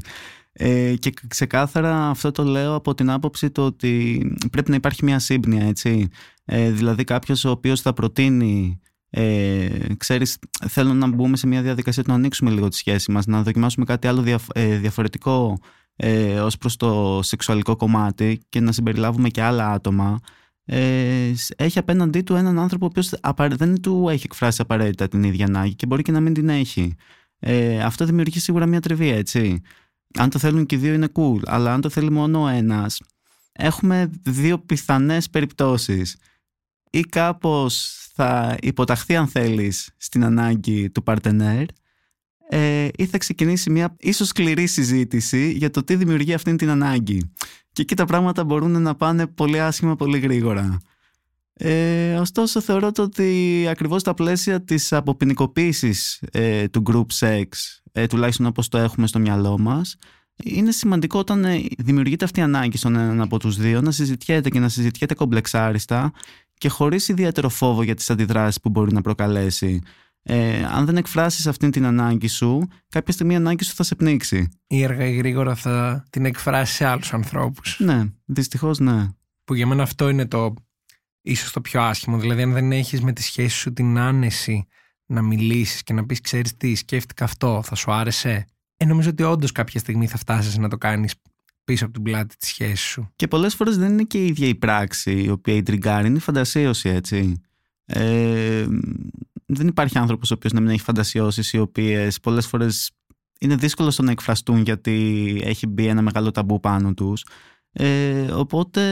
Ε, 0.61 0.95
και 0.97 1.13
ξεκάθαρα 1.29 2.09
αυτό 2.09 2.31
το 2.31 2.43
λέω 2.43 2.75
από 2.75 2.95
την 2.95 3.11
άποψη 3.11 3.51
το 3.51 3.65
ότι 3.65 4.23
πρέπει 4.51 4.71
να 4.71 4.77
υπάρχει 4.77 5.05
μια 5.05 5.19
σύμπνοια, 5.19 5.67
έτσι. 5.67 6.09
Ε, 6.45 6.71
δηλαδή 6.71 7.05
κάποιος 7.05 7.45
ο 7.45 7.51
οποίος 7.51 7.81
θα 7.81 7.93
προτείνει 7.93 8.81
Ε, 9.11 9.69
ξέρεις, 9.97 10.39
θέλω 10.69 10.95
να 10.95 11.09
μπούμε 11.09 11.37
σε 11.37 11.47
μια 11.47 11.63
διαδικασία 11.63 12.03
να 12.07 12.15
ανοίξουμε 12.15 12.51
λίγο 12.51 12.69
τη 12.69 12.77
σχέση 12.77 13.11
μας, 13.13 13.27
να 13.27 13.43
δοκιμάσουμε 13.43 13.85
κάτι 13.85 14.07
άλλο 14.07 14.39
ε, 14.53 14.77
διαφορετικό 14.77 15.59
ε, 15.97 16.41
ως 16.41 16.57
προς 16.57 16.77
το 16.77 17.21
σεξουαλικό 17.23 17.77
κομμάτι 17.77 18.41
και 18.49 18.61
να 18.61 18.73
συμπεριλάβουμε 18.73 19.29
και 19.29 19.43
άλλα 19.43 19.71
άτομα 19.71 20.19
ε, 20.65 21.33
έχει 21.57 21.79
απέναντί 21.79 22.21
του 22.21 22.35
έναν 22.35 22.59
άνθρωπο 22.59 22.85
ο 22.85 22.89
οποίος 22.89 23.13
δεν 23.57 23.81
του 23.81 24.09
έχει 24.11 24.23
εκφράσει 24.25 24.63
απαραίτητα 24.63 25.09
την 25.09 25.23
ίδια 25.23 25.47
ανάγκη 25.47 25.75
και 25.75 25.87
μπορεί 25.87 26.03
και 26.03 26.13
να 26.13 26.21
μην 26.21 26.35
την 26.35 26.49
έχει. 26.49 26.95
Ε, 27.39 27.81
αυτό 27.83 28.05
δημιουργεί 28.05 28.39
σίγουρα 28.39 28.67
μια 28.67 28.81
τριβή, 28.81 29.09
έτσι. 29.09 29.63
Αν 30.15 30.31
το 30.31 30.39
θέλουν 30.39 30.67
και 30.67 30.75
οι 30.75 30.79
δύο 30.79 30.95
είναι 30.95 31.09
cool, 31.15 31.41
αλλά 31.45 31.73
αν 31.73 31.81
το 31.81 31.89
θέλει 31.89 32.11
μόνο 32.11 32.43
ο 32.43 32.49
ένας, 32.49 33.01
έχουμε 33.53 34.11
δύο 34.23 34.59
πιθανές 34.59 35.31
περιπτώσεις. 35.31 36.17
Ή 36.91 37.01
κάπως 37.01 37.97
θα 38.15 38.57
υποταχθεί 38.61 39.17
αν 39.17 39.29
θέλεις 39.29 39.91
στην 39.97 40.25
ανάγκη 40.25 40.91
του 40.91 41.03
παρτενέρ 41.03 41.65
ε, 42.49 42.89
ή 42.97 43.07
θα 43.07 43.19
ξεκινήσει 43.19 43.71
μια 43.71 43.97
ίσως 43.99 44.29
σκληρή 44.29 44.67
συζήτηση 44.67 45.51
για 45.51 45.71
το 45.71 45.85
τι 45.85 45.97
δημιουργεί 45.97 46.35
αυτή 46.35 46.57
την 46.57 46.71
ανάγκη. 46.71 47.33
Και 47.73 47.83
εκεί 47.83 47.95
τα 47.95 48.05
πράγματα 48.05 48.45
μπορούν 48.45 48.83
να 48.83 48.95
πάνε 48.95 49.27
πολύ 49.27 49.61
άσχημα 49.61 49.97
πολύ 49.97 50.19
γρήγορα. 50.19 50.79
Ε, 51.61 52.15
ωστόσο 52.15 52.61
θεωρώ 52.61 52.91
ότι 52.99 53.67
ακριβώς 53.71 54.01
στα 54.01 54.15
πλαίσια 54.15 54.65
της 54.65 54.93
αποποινικοποίησης 54.93 56.23
ε, 56.33 56.69
του 56.69 56.83
group 56.91 57.07
sex, 57.21 57.45
ε, 57.93 58.07
τουλάχιστον 58.07 58.47
όπως 58.47 58.69
το 58.69 58.79
έχουμε 58.79 59.07
στο 59.07 59.19
μυαλό 59.19 59.59
μας, 59.59 59.97
είναι 60.45 60.71
σημαντικό 60.71 61.19
όταν 61.19 61.45
ε, 61.45 61.61
δημιουργείται 61.79 62.25
αυτή 62.25 62.41
η 62.41 62.43
ανάγκη 62.43 62.77
στον 62.77 62.97
έναν 62.97 63.21
από 63.21 63.39
τους 63.39 63.57
δύο 63.57 63.81
να 63.81 63.91
συζητιέται 63.91 64.49
και 64.49 64.59
να 64.59 64.69
συζητιέται 64.69 65.15
κομπλεξάριστα 65.15 66.13
και 66.55 66.69
χωρίς 66.69 67.09
ιδιαίτερο 67.09 67.49
φόβο 67.49 67.83
για 67.83 67.95
τις 67.95 68.11
αντιδράσεις 68.11 68.61
που 68.61 68.69
μπορεί 68.69 68.93
να 68.93 69.01
προκαλέσει 69.01 69.83
ε, 70.23 70.65
αν 70.65 70.85
δεν 70.85 70.97
εκφράσεις 70.97 71.47
αυτή 71.47 71.71
την 71.71 71.85
ανάγκη 71.85 72.27
σου, 72.27 72.69
κάποια 72.89 73.13
στιγμή 73.13 73.33
η 73.33 73.37
ανάγκη 73.37 73.65
σου 73.65 73.75
θα 73.75 73.83
σε 73.83 73.95
πνίξει. 73.95 74.49
Ή 74.67 74.85
αργά 74.85 75.05
ή 75.05 75.17
γρήγορα 75.17 75.55
θα 75.55 76.05
την 76.11 76.25
εκφράσει 76.25 76.75
σε 76.75 76.85
άλλους 76.85 77.13
ανθρώπους. 77.13 77.77
Ναι, 77.81 78.05
δυστυχώς 78.25 78.79
ναι. 78.79 79.09
Που 79.45 79.55
για 79.55 79.67
μένα 79.67 79.83
αυτό 79.83 80.09
είναι 80.09 80.27
το 80.27 80.55
ίσως 81.23 81.53
το 81.53 81.61
πιο 81.61 81.83
άσχημο. 81.83 82.19
Δηλαδή 82.19 82.43
αν 82.43 82.53
δεν 82.53 82.73
έχεις 82.73 83.01
με 83.01 83.13
τη 83.13 83.23
σχέση 83.23 83.57
σου 83.57 83.73
την 83.73 83.99
άνεση 83.99 84.67
να 85.07 85.23
μιλήσεις 85.23 85.83
και 85.83 85.93
να 85.93 86.07
πεις 86.07 86.21
ξέρεις 86.21 86.57
τι, 86.57 86.75
σκέφτηκα 86.75 87.25
αυτό, 87.25 87.63
θα 87.65 87.75
σου 87.75 87.93
άρεσε. 87.93 88.47
Ε, 88.77 88.85
νομίζω 88.85 89.11
ότι 89.11 89.23
όντως 89.23 89.53
κάποια 89.53 89.81
στιγμή 89.81 90.07
θα 90.07 90.17
φτάσεις 90.17 90.59
να 90.59 90.69
το 90.69 90.77
κάνεις 90.77 91.15
πίσω 91.65 91.85
από 91.85 91.95
την 91.95 92.03
πλάτη 92.03 92.37
της 92.37 92.49
σχέσης 92.49 92.81
σου. 92.81 93.13
Και 93.17 93.29
πολλές 93.29 93.55
φορές 93.55 93.79
δεν 93.79 93.93
είναι 93.93 94.03
και 94.03 94.19
η 94.19 94.27
ίδια 94.27 94.49
η 94.49 94.55
πράξη 94.55 95.23
η 95.23 95.31
οποία 95.31 95.55
η 95.55 95.63
τριγκάρει, 95.63 96.07
είναι 96.07 96.17
η 96.17 96.21
φαντασίωση 96.21 96.89
έτσι. 96.89 97.43
Ε, 97.85 98.67
δεν 99.47 99.67
υπάρχει 99.67 99.99
άνθρωπος 99.99 100.31
ο 100.31 100.35
οποίος 100.35 100.53
να 100.53 100.61
μην 100.61 100.71
έχει 100.71 100.81
φαντασιώσεις 100.83 101.53
οι 101.53 101.59
οποίες 101.59 102.21
πολλές 102.21 102.47
φορές 102.47 102.91
είναι 103.41 103.57
δύσκολο 103.57 103.91
στο 103.91 104.03
να 104.03 104.11
εκφραστούν 104.11 104.63
γιατί 104.63 105.41
έχει 105.45 105.67
μπει 105.67 105.87
ένα 105.87 106.03
μεγάλο 106.03 106.31
ταμπού 106.31 106.61
πάνω 106.61 106.95
τους. 106.95 107.25
Ε, 107.73 108.31
οπότε 108.33 108.83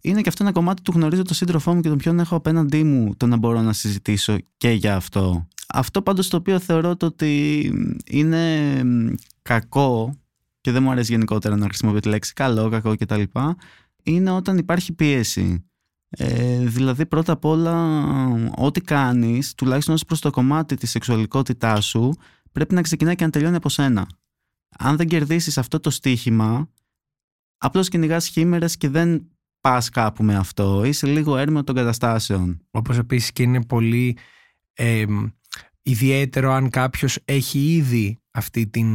είναι 0.00 0.20
και 0.20 0.28
αυτό 0.28 0.42
ένα 0.42 0.52
κομμάτι 0.52 0.82
του 0.82 0.92
γνωρίζω 0.94 1.22
τον 1.22 1.34
σύντροφό 1.34 1.74
μου 1.74 1.80
και 1.80 1.88
τον 1.88 1.98
ποιον 1.98 2.18
έχω 2.20 2.36
απέναντί 2.36 2.84
μου 2.84 3.16
το 3.16 3.26
να 3.26 3.36
μπορώ 3.36 3.62
να 3.62 3.72
συζητήσω 3.72 4.36
και 4.56 4.70
για 4.70 4.96
αυτό. 4.96 5.46
Αυτό 5.68 6.02
πάντως 6.02 6.28
το 6.28 6.36
οποίο 6.36 6.58
θεωρώ 6.58 6.96
το 6.96 7.06
ότι 7.06 7.62
είναι 8.06 8.82
κακό 9.42 10.14
και 10.60 10.70
δεν 10.70 10.82
μου 10.82 10.90
αρέσει 10.90 11.12
γενικότερα 11.12 11.56
να 11.56 11.64
χρησιμοποιώ 11.64 12.00
τη 12.00 12.08
λέξη 12.08 12.32
καλό, 12.32 12.68
κακό 12.68 12.96
κτλ. 12.96 13.22
Είναι 14.02 14.30
όταν 14.30 14.58
υπάρχει 14.58 14.92
πίεση. 14.92 15.64
Ε, 16.08 16.58
δηλαδή 16.58 17.06
πρώτα 17.06 17.32
απ' 17.32 17.44
όλα 17.44 17.98
ό,τι 18.56 18.80
κάνεις 18.80 19.54
τουλάχιστον 19.54 19.94
ως 19.94 20.04
προς 20.04 20.20
το 20.20 20.30
κομμάτι 20.30 20.76
της 20.76 20.90
σεξουαλικότητάς 20.90 21.86
σου 21.86 22.12
πρέπει 22.52 22.74
να 22.74 22.82
ξεκινάει 22.82 23.14
και 23.14 23.24
να 23.24 23.30
τελειώνει 23.30 23.56
από 23.56 23.68
σένα. 23.68 24.06
Αν 24.78 24.96
δεν 24.96 25.06
κερδίσεις 25.06 25.58
αυτό 25.58 25.80
το 25.80 25.90
στίχημα 25.90 26.68
απλώς 27.60 27.88
κυνηγάς 27.88 28.26
χήμερες 28.26 28.76
και 28.76 28.88
δεν 28.88 29.30
πας 29.60 29.88
κάπου 29.88 30.24
με 30.24 30.36
αυτό. 30.36 30.84
Είσαι 30.84 31.06
λίγο 31.06 31.36
έρμεο 31.36 31.64
των 31.64 31.74
καταστάσεων. 31.74 32.66
Όπως 32.70 32.98
επίσης 32.98 33.32
και 33.32 33.42
είναι 33.42 33.64
πολύ 33.64 34.16
ε, 34.72 35.04
ιδιαίτερο 35.82 36.52
αν 36.52 36.70
κάποιος 36.70 37.18
έχει 37.24 37.74
ήδη 37.74 38.18
αυτή 38.30 38.66
την 38.66 38.88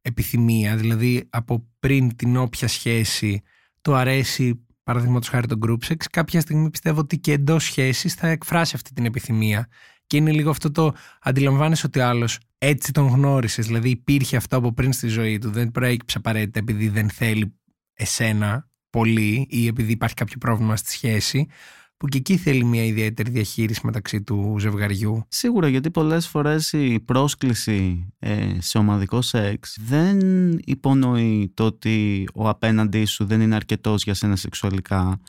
επιθυμία 0.00 0.76
δηλαδή 0.76 1.26
από 1.30 1.68
πριν 1.78 2.16
την 2.16 2.36
όποια 2.36 2.68
σχέση 2.68 3.42
του 3.80 3.94
αρέσει 3.94 4.66
παραδείγματος 4.82 5.28
χάρη 5.28 5.46
το 5.46 5.58
group 5.66 5.88
sex, 5.88 5.96
κάποια 6.10 6.40
στιγμή 6.40 6.70
πιστεύω 6.70 7.00
ότι 7.00 7.18
και 7.18 7.32
εντός 7.32 7.64
σχέσης 7.64 8.14
θα 8.14 8.28
εκφράσει 8.28 8.72
αυτή 8.74 8.92
την 8.92 9.04
επιθυμία. 9.04 9.68
Και 10.06 10.16
είναι 10.16 10.32
λίγο 10.32 10.50
αυτό 10.50 10.70
το 10.70 10.94
αντιλαμβάνεσαι 11.20 11.86
ότι 11.86 12.00
άλλος 12.00 12.38
έτσι 12.58 12.92
τον 12.92 13.06
γνώρισες. 13.06 13.66
Δηλαδή 13.66 13.88
υπήρχε 13.88 14.36
αυτό 14.36 14.56
από 14.56 14.72
πριν 14.72 14.92
στη 14.92 15.08
ζωή 15.08 15.38
του. 15.38 15.50
Δεν 15.50 15.70
προέκυψε 15.70 16.18
απαραίτητα 16.18 16.58
επειδή 16.58 16.88
δεν 16.88 17.10
θέλει 17.10 17.54
εσένα 17.94 18.68
πολύ 18.90 19.46
ή 19.50 19.66
επειδή 19.66 19.92
υπάρχει 19.92 20.14
κάποιο 20.14 20.38
πρόβλημα 20.38 20.76
στη 20.76 20.90
σχέση 20.90 21.48
που 21.96 22.06
και 22.06 22.18
εκεί 22.18 22.36
θέλει 22.36 22.64
μια 22.64 22.84
ιδιαίτερη 22.84 23.30
διαχείριση 23.30 23.80
μεταξύ 23.84 24.22
του 24.22 24.56
ζευγαριού. 24.58 25.24
Σίγουρα 25.28 25.68
γιατί 25.68 25.90
πολλές 25.90 26.28
φορές 26.28 26.72
η 26.72 27.00
πρόσκληση 27.00 28.08
ε, 28.18 28.56
σε 28.58 28.78
ομαδικό 28.78 29.22
σεξ 29.22 29.78
δεν 29.80 30.18
υπονοεί 30.64 31.52
το 31.54 31.64
ότι 31.64 32.28
ο 32.34 32.48
απέναντί 32.48 33.04
σου 33.04 33.24
δεν 33.24 33.40
είναι 33.40 33.54
αρκετός 33.54 34.02
για 34.04 34.14
σένα 34.14 34.36
σεξουαλικά. 34.36 35.20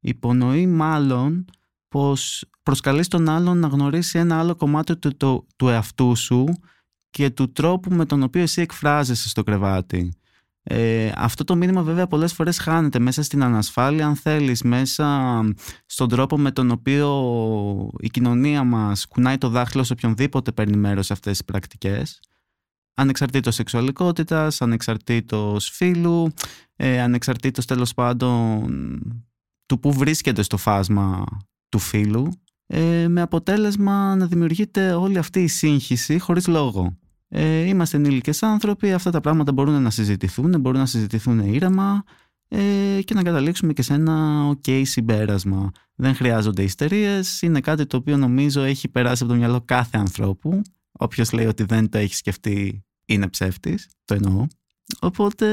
Υπονοεί 0.00 0.66
μάλλον 0.66 1.44
πως 1.88 2.44
προσκαλείς 2.62 3.08
τον 3.08 3.28
άλλον 3.28 3.58
να 3.58 3.68
γνωρίσει 3.68 4.18
ένα 4.18 4.38
άλλο 4.38 4.56
κομμάτι 4.56 4.96
του, 4.96 5.16
του, 5.16 5.46
του 5.56 5.68
εαυτού 5.68 6.16
σου 6.16 6.44
και 7.10 7.30
του 7.30 7.52
τρόπου 7.52 7.94
με 7.94 8.04
τον 8.06 8.22
οποίο 8.22 8.42
εσύ 8.42 8.60
εκφράζεσαι 8.60 9.28
στο 9.28 9.42
κρεβάτι. 9.42 10.12
Ε, 10.66 11.12
αυτό 11.16 11.44
το 11.44 11.56
μήνυμα 11.56 11.82
βέβαια 11.82 12.06
πολλές 12.06 12.32
φορές 12.32 12.58
χάνεται 12.58 12.98
μέσα 12.98 13.22
στην 13.22 13.42
ανασφάλεια 13.42 14.06
αν 14.06 14.16
θέλεις 14.16 14.62
μέσα 14.62 15.40
στον 15.86 16.08
τρόπο 16.08 16.38
με 16.38 16.50
τον 16.50 16.70
οποίο 16.70 17.90
η 17.98 18.08
κοινωνία 18.08 18.64
μας 18.64 19.06
κουνάει 19.06 19.38
το 19.38 19.48
δάχτυλο 19.48 19.82
σε 19.82 19.92
οποιονδήποτε 19.92 20.52
παίρνει 20.52 20.76
μέρος 20.76 21.06
σε 21.06 21.12
αυτές 21.12 21.32
τις 21.32 21.44
πρακτικές 21.44 22.20
ανεξαρτήτως 22.94 23.54
σεξουαλικότητας, 23.54 24.62
ανεξαρτήτως 24.62 25.68
φίλου, 25.68 26.32
ε, 26.76 27.00
ανεξαρτήτως 27.00 27.66
τέλος 27.66 27.94
πάντων 27.94 29.00
του 29.66 29.78
που 29.78 29.92
βρίσκεται 29.92 30.42
στο 30.42 30.56
φάσμα 30.56 31.24
του 31.68 31.78
φίλου 31.78 32.30
ε, 32.66 33.08
με 33.08 33.20
αποτέλεσμα 33.20 34.16
να 34.16 34.26
δημιουργείται 34.26 34.92
όλη 34.92 35.18
αυτή 35.18 35.42
η 35.42 35.48
σύγχυση 35.48 36.18
χωρίς 36.18 36.46
λόγο. 36.46 36.98
Ε, 37.36 37.58
είμαστε 37.60 37.96
ενήλικες 37.96 38.42
άνθρωποι, 38.42 38.92
αυτά 38.92 39.10
τα 39.10 39.20
πράγματα 39.20 39.52
μπορούν 39.52 39.82
να 39.82 39.90
συζητηθούν, 39.90 40.60
μπορούν 40.60 40.78
να 40.78 40.86
συζητηθούν 40.86 41.38
ήρεμα 41.38 42.04
ε, 42.48 43.00
και 43.04 43.14
να 43.14 43.22
καταλήξουμε 43.22 43.72
και 43.72 43.82
σε 43.82 43.94
ένα 43.94 44.46
ok 44.50 44.82
συμπέρασμα. 44.84 45.70
Δεν 45.94 46.14
χρειάζονται 46.14 46.62
ιστερίες, 46.62 47.42
είναι 47.42 47.60
κάτι 47.60 47.86
το 47.86 47.96
οποίο 47.96 48.16
νομίζω 48.16 48.62
έχει 48.62 48.88
περάσει 48.88 49.22
από 49.22 49.32
το 49.32 49.38
μυαλό 49.38 49.60
κάθε 49.64 49.98
ανθρώπου. 49.98 50.62
Όποιος 50.92 51.32
λέει 51.32 51.46
ότι 51.46 51.64
δεν 51.64 51.88
το 51.88 51.98
έχει 51.98 52.14
σκεφτεί 52.14 52.84
είναι 53.04 53.28
ψεύτης, 53.28 53.88
το 54.04 54.14
εννοώ. 54.14 54.46
Οπότε 55.00 55.46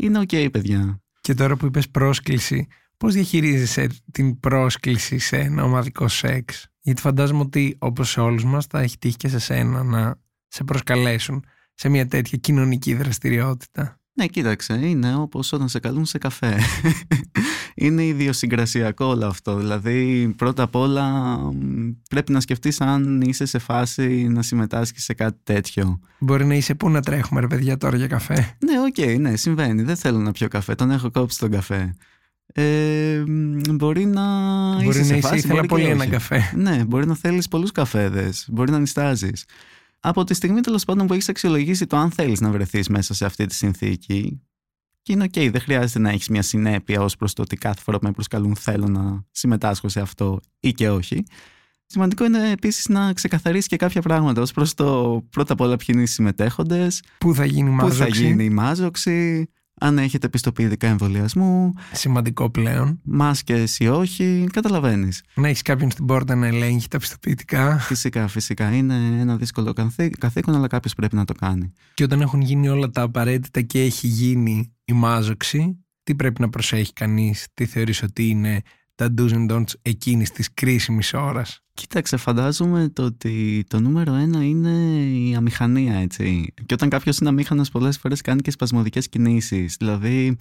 είναι 0.00 0.20
ok 0.28 0.48
παιδιά. 0.52 1.02
Και 1.20 1.34
τώρα 1.34 1.56
που 1.56 1.66
είπες 1.66 1.88
πρόσκληση, 1.90 2.66
πώς 2.96 3.14
διαχειρίζεσαι 3.14 3.88
την 4.12 4.40
πρόσκληση 4.40 5.18
σε 5.18 5.36
ένα 5.36 5.64
ομαδικό 5.64 6.08
σεξ; 6.08 6.66
Γιατί 6.80 7.00
φαντάζομαι 7.00 7.40
ότι 7.40 7.76
όπως 7.78 8.10
σε 8.10 8.20
όλους 8.20 8.44
μας 8.44 8.66
θα 8.66 8.80
έχει 8.80 8.98
τύχει 8.98 9.16
και 9.16 9.28
σε 9.28 9.38
σένα 9.38 9.82
να 9.82 10.19
σε 10.50 10.64
προσκαλέσουν 10.64 11.44
σε 11.74 11.88
μια 11.88 12.06
τέτοια 12.06 12.38
κοινωνική 12.38 12.94
δραστηριότητα; 12.94 13.98
Ναι, 14.12 14.26
κοίταξε, 14.26 14.74
είναι 14.82 15.16
όπως 15.16 15.52
όταν 15.52 15.68
σε 15.68 15.78
καλούν 15.78 16.04
σε 16.04 16.18
καφέ. 16.18 16.60
είναι 17.74 18.04
ιδιοσυγκρασιακό 18.04 19.04
όλο 19.04 19.26
αυτό. 19.26 19.56
Δηλαδή, 19.56 20.28
πρώτα 20.36 20.62
απ' 20.62 20.74
όλα 20.74 21.36
πρέπει 22.10 22.32
να 22.32 22.40
σκεφτείς 22.40 22.80
αν 22.80 23.20
είσαι 23.20 23.44
σε 23.44 23.58
φάση 23.58 24.28
να 24.28 24.42
συμμετάσχεις 24.42 25.04
σε 25.04 25.14
κάτι 25.14 25.38
τέτοιο. 25.42 26.00
Μπορεί 26.18 26.44
να 26.44 26.54
είσαι 26.54 26.74
πού 26.74 26.90
να 26.90 27.00
τρέχουμε 27.00 27.40
ρε 27.40 27.46
παιδιά 27.46 27.76
τώρα 27.76 27.96
για 27.96 28.06
καφέ; 28.06 28.56
Ναι, 28.64 28.80
OK, 28.80 28.94
okay, 28.96 29.18
ναι, 29.20 29.36
συμβαίνει. 29.36 29.82
Δεν 29.82 29.96
θέλω 29.96 30.18
να 30.18 30.32
πιω 30.32 30.48
καφέ, 30.48 30.74
τον 30.74 30.90
έχω 30.90 31.10
κόψει 31.10 31.38
τον 31.38 31.50
καφέ. 31.50 31.94
Ε, 32.52 33.22
μπορεί 33.70 34.06
να 34.06 34.24
μπορεί 34.74 34.88
είσαι 34.88 34.98
να 34.98 35.04
σε 35.04 35.20
φάση, 35.20 35.36
ήθελα 35.36 35.66
πολύ 35.66 35.84
ένα 35.84 36.06
καφέ. 36.06 36.52
Ναι, 36.54 36.84
μπορεί 36.84 37.06
να 37.06 37.14
θέλεις 37.14 37.48
πολλούς 37.48 37.72
καφέδες, 37.72 38.46
μπορεί 38.50 38.70
να 38.70 38.78
νυστάζεις 38.78 39.44
από 40.00 40.24
τη 40.24 40.34
στιγμή 40.34 40.60
τέλος 40.60 40.84
πάντων 40.84 41.06
που 41.06 41.12
έχεις 41.12 41.28
αξιολογήσει 41.28 41.86
το 41.86 41.96
αν 41.96 42.10
θέλεις 42.10 42.40
να 42.40 42.50
βρεθείς 42.50 42.88
μέσα 42.88 43.14
σε 43.14 43.24
αυτή 43.24 43.46
τη 43.46 43.54
συνθήκη. 43.54 44.42
Και 45.02 45.12
είναι 45.12 45.24
OK, 45.24 45.48
δεν 45.50 45.60
χρειάζεται 45.60 45.98
να 45.98 46.10
έχεις 46.10 46.28
μια 46.28 46.42
συνέπεια 46.42 47.02
ως 47.02 47.16
προς 47.16 47.32
το 47.32 47.42
ότι 47.42 47.56
κάθε 47.56 47.80
φορά 47.82 47.98
που 47.98 48.06
με 48.06 48.12
προσκαλούν 48.12 48.56
θέλω 48.56 48.88
να 48.88 49.24
συμμετάσχω 49.30 49.88
σε 49.88 50.00
αυτό 50.00 50.40
ή 50.60 50.72
και 50.72 50.90
όχι. 50.90 51.24
Σημαντικό 51.86 52.24
είναι 52.24 52.50
επίσης 52.50 52.88
να 52.88 53.12
ξεκαθαρίσει 53.12 53.68
και 53.68 53.76
κάποια 53.76 54.02
πράγματα 54.02 54.40
ως 54.42 54.52
προς 54.52 54.74
το 54.74 55.20
πρώτα 55.30 55.52
απ' 55.52 55.60
όλα 55.60 55.76
ποιοι 55.76 55.86
είναι 55.88 56.02
οι 56.02 56.06
συμμετέχοντες, 56.06 57.02
πού 57.18 57.34
θα 57.34 57.44
γίνει 57.44 57.70
η 57.70 57.72
μάζοξη, 57.72 57.98
πού 57.98 58.04
θα 58.04 58.20
γίνει 58.20 58.44
η 58.44 58.50
μάζοξη 58.50 59.48
αν 59.80 59.98
έχετε 59.98 60.28
πιστοποιητικά 60.28 60.88
εμβολιασμού. 60.88 61.72
Σημαντικό 61.92 62.50
πλέον. 62.50 63.00
Μάσκες 63.02 63.78
ή 63.78 63.88
όχι, 63.88 64.46
καταλαβαίνεις. 64.52 65.22
Να 65.34 65.48
έχεις 65.48 65.62
κάποιον 65.62 65.90
στην 65.90 66.06
πόρτα 66.06 66.34
να 66.34 66.46
ελέγχει 66.46 66.88
τα 66.88 66.98
πιστοποιητικά. 66.98 67.78
Φυσικά, 67.78 68.28
φυσικά. 68.28 68.74
Είναι 68.74 68.94
ένα 69.20 69.36
δύσκολο 69.36 69.72
καθήκον, 70.18 70.54
αλλά 70.54 70.66
κάποιος 70.66 70.94
πρέπει 70.94 71.16
να 71.16 71.24
το 71.24 71.34
κάνει. 71.34 71.72
Και 71.94 72.04
όταν 72.04 72.20
έχουν 72.20 72.40
γίνει 72.40 72.68
όλα 72.68 72.90
τα 72.90 73.02
απαραίτητα 73.02 73.60
και 73.60 73.82
έχει 73.82 74.06
γίνει 74.06 74.72
η 74.84 74.92
μάζοξη, 74.92 75.84
τι 76.02 76.14
πρέπει 76.14 76.40
να 76.40 76.48
προσέχει 76.48 76.92
κανείς, 76.92 77.46
τι 77.54 77.66
θεωρείς 77.66 78.02
ότι 78.02 78.28
είναι 78.28 78.62
τα 79.00 79.14
do's 79.18 79.32
and 79.32 79.50
don'ts 79.50 79.72
εκείνης 79.82 80.30
της 80.30 80.54
κρίσιμης 80.54 81.14
ώρας. 81.14 81.60
Κοίταξε, 81.74 82.16
φαντάζομαι 82.16 82.88
το 82.88 83.04
ότι 83.04 83.64
το 83.68 83.80
νούμερο 83.80 84.14
ένα 84.14 84.44
είναι 84.44 84.70
η 85.02 85.34
αμηχανία, 85.34 85.94
έτσι. 85.94 86.52
Και 86.66 86.74
όταν 86.74 86.88
κάποιος 86.88 87.18
είναι 87.18 87.28
αμήχανος 87.28 87.70
πολλές 87.70 87.98
φορές 87.98 88.20
κάνει 88.20 88.40
και 88.40 88.50
σπασμωδικές 88.50 89.08
κινήσεις. 89.08 89.76
Δηλαδή, 89.78 90.36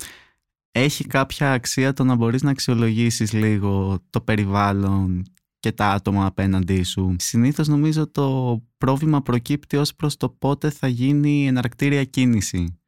έχει 0.71 1.05
κάποια 1.07 1.51
αξία 1.51 1.93
το 1.93 2.03
να 2.03 2.15
μπορείς 2.15 2.41
να 2.41 2.51
αξιολογήσεις 2.51 3.33
λίγο 3.33 3.99
το 4.09 4.21
περιβάλλον 4.21 5.23
και 5.59 5.71
τα 5.71 5.89
άτομα 5.89 6.25
απέναντί 6.25 6.83
σου. 6.83 7.15
Συνήθως 7.19 7.67
νομίζω 7.67 8.07
το 8.07 8.57
πρόβλημα 8.77 9.21
προκύπτει 9.21 9.77
ως 9.77 9.95
προς 9.95 10.17
το 10.17 10.29
πότε 10.29 10.69
θα 10.69 10.87
γίνει 10.87 11.43
η 11.43 11.45
εναρκτήρια 11.45 12.03
κίνηση. 12.03 12.79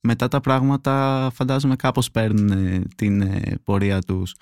Μετά 0.00 0.28
τα 0.28 0.40
πράγματα 0.40 1.30
φαντάζομαι 1.34 1.76
κάπως 1.76 2.10
παίρνουν 2.10 2.82
την 2.96 3.20
ε, 3.20 3.58
πορεία 3.64 3.98
τους. 3.98 4.34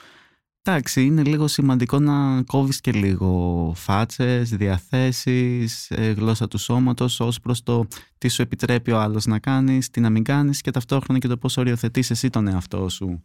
Εντάξει, 0.62 1.04
είναι 1.04 1.22
λίγο 1.22 1.46
σημαντικό 1.46 1.98
να 1.98 2.42
κόβεις 2.42 2.80
και 2.80 2.92
λίγο 2.92 3.72
φάτσες, 3.76 4.50
διαθέσεις, 4.50 5.90
ε, 5.90 6.10
γλώσσα 6.10 6.48
του 6.48 6.58
σώματος 6.58 7.20
ως 7.20 7.40
προς 7.40 7.62
το 7.62 7.86
τι 8.18 8.28
σου 8.28 8.42
επιτρέπει 8.42 8.90
ο 8.90 8.98
άλλος 8.98 9.26
να 9.26 9.38
κάνεις, 9.38 9.90
τι 9.90 10.00
να 10.00 10.10
μην 10.10 10.24
κάνεις 10.24 10.60
και 10.60 10.70
ταυτόχρονα 10.70 11.18
και 11.18 11.28
το 11.28 11.36
πώς 11.36 11.56
οριοθετείς 11.56 12.10
εσύ 12.10 12.30
τον 12.30 12.46
εαυτό 12.46 12.88
σου. 12.88 13.22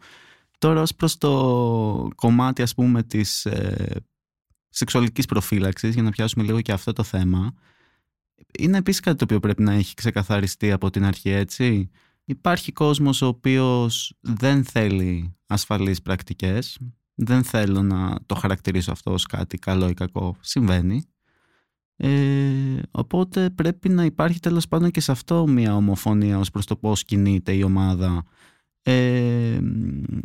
Τώρα 0.58 0.82
ως 0.82 0.96
προς 0.96 1.18
το 1.18 2.10
κομμάτι 2.16 2.62
ας 2.62 2.74
πούμε 2.74 3.04
της 3.04 3.46
ε, 3.46 4.04
σεξουαλικής 4.70 5.26
προφύλαξης, 5.26 5.94
για 5.94 6.04
να 6.04 6.10
πιάσουμε 6.10 6.44
λίγο 6.44 6.62
και 6.62 6.72
αυτό 6.72 6.94
το 6.94 7.04
θέμα, 7.04 7.54
είναι 8.60 8.78
επίσης 8.78 9.00
κάτι 9.00 9.18
το 9.18 9.24
οποίο 9.24 9.40
πρέπει 9.40 9.64
να 9.64 9.74
έχει 9.74 9.94
ξεκαθαριστεί 9.94 10.72
από 10.72 10.90
την 10.90 11.06
αρχή 11.06 11.30
έτσι. 11.30 11.90
Υπάρχει 12.26 12.72
κόσμος 12.72 13.22
ο 13.22 13.28
οποίος 13.28 14.18
δεν 14.22 14.64
θέλει 14.64 15.36
ασφαλείς 15.48 16.02
πρακτικές 16.02 16.80
δεν 17.16 17.44
θέλω 17.44 17.82
να 17.82 18.16
το 18.26 18.36
χαρακτηρίσω 18.36 18.92
αυτό 18.92 19.12
ως 19.12 19.26
κάτι 19.26 19.58
καλό 19.58 19.90
ή 19.90 19.94
κακό. 19.94 20.36
Συμβαίνει. 20.40 21.04
Ε, 21.98 22.80
οπότε 22.92 23.50
πρέπει 23.50 23.90
να 23.90 24.04
υπάρχει 24.04 24.40
τέλος 24.40 24.68
πάντων 24.68 24.92
και 24.92 25.00
σε 25.00 25.12
αυτό 25.12 25.48
μια 25.48 25.76
ομοφωνία 25.76 26.40
ως 26.40 26.52
προς 26.52 26.66
το 26.66 26.76
πώς 26.76 27.04
κινείται 27.04 27.54
η 27.54 27.64
ομάδα. 27.64 28.24
Ε, 28.82 29.60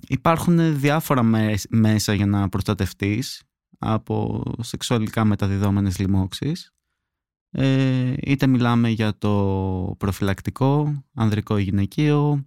υπάρχουν 0.09 0.79
διάφορα 0.79 1.23
μέσα 1.69 2.15
για 2.15 2.27
να 2.27 2.49
προστατευτείς 2.49 3.43
από 3.79 4.43
σεξουαλικά 4.61 5.25
μεταδιδόμενες 5.25 5.99
λοιμώξεις. 5.99 6.73
Ε, 7.51 8.15
είτε 8.23 8.47
μιλάμε 8.47 8.89
για 8.89 9.19
το 9.19 9.95
προφυλακτικό, 9.99 11.05
ανδρικό 11.15 11.59
ή 11.59 11.63
γυναικείο, 11.63 12.47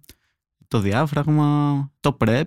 το 0.68 0.80
διάφραγμα, 0.80 1.90
το 2.00 2.16
PrEP 2.20 2.44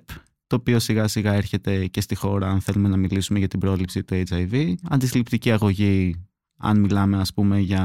το 0.48 0.56
οποίο 0.56 0.80
σιγά 0.80 1.08
σιγά 1.08 1.34
έρχεται 1.34 1.88
και 1.88 2.02
στη 2.02 2.16
χώρα 2.16 2.50
αν 2.50 2.62
θέλουμε 2.62 2.90
να 2.90 2.98
μιλήσουμε 2.98 3.40
για 3.40 3.48
την 3.48 3.60
πρόληψη 3.60 4.04
του 4.04 4.24
HIV. 4.30 4.74
Αντισληπτική 4.90 5.52
αγωγή 5.52 6.26
αν 6.58 6.80
μιλάμε 6.80 7.18
ας 7.20 7.34
πούμε 7.34 7.60
για 7.60 7.84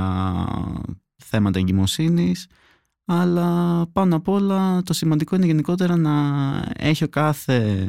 θέματα 1.16 1.58
εγκυμοσύνης. 1.58 2.46
Αλλά 3.04 3.86
πάνω 3.92 4.16
απ' 4.16 4.28
όλα 4.28 4.82
το 4.82 4.92
σημαντικό 4.92 5.36
είναι 5.36 5.46
γενικότερα 5.46 5.96
να 5.96 6.12
έχει 6.76 7.04
ο 7.04 7.08
κάθε 7.08 7.88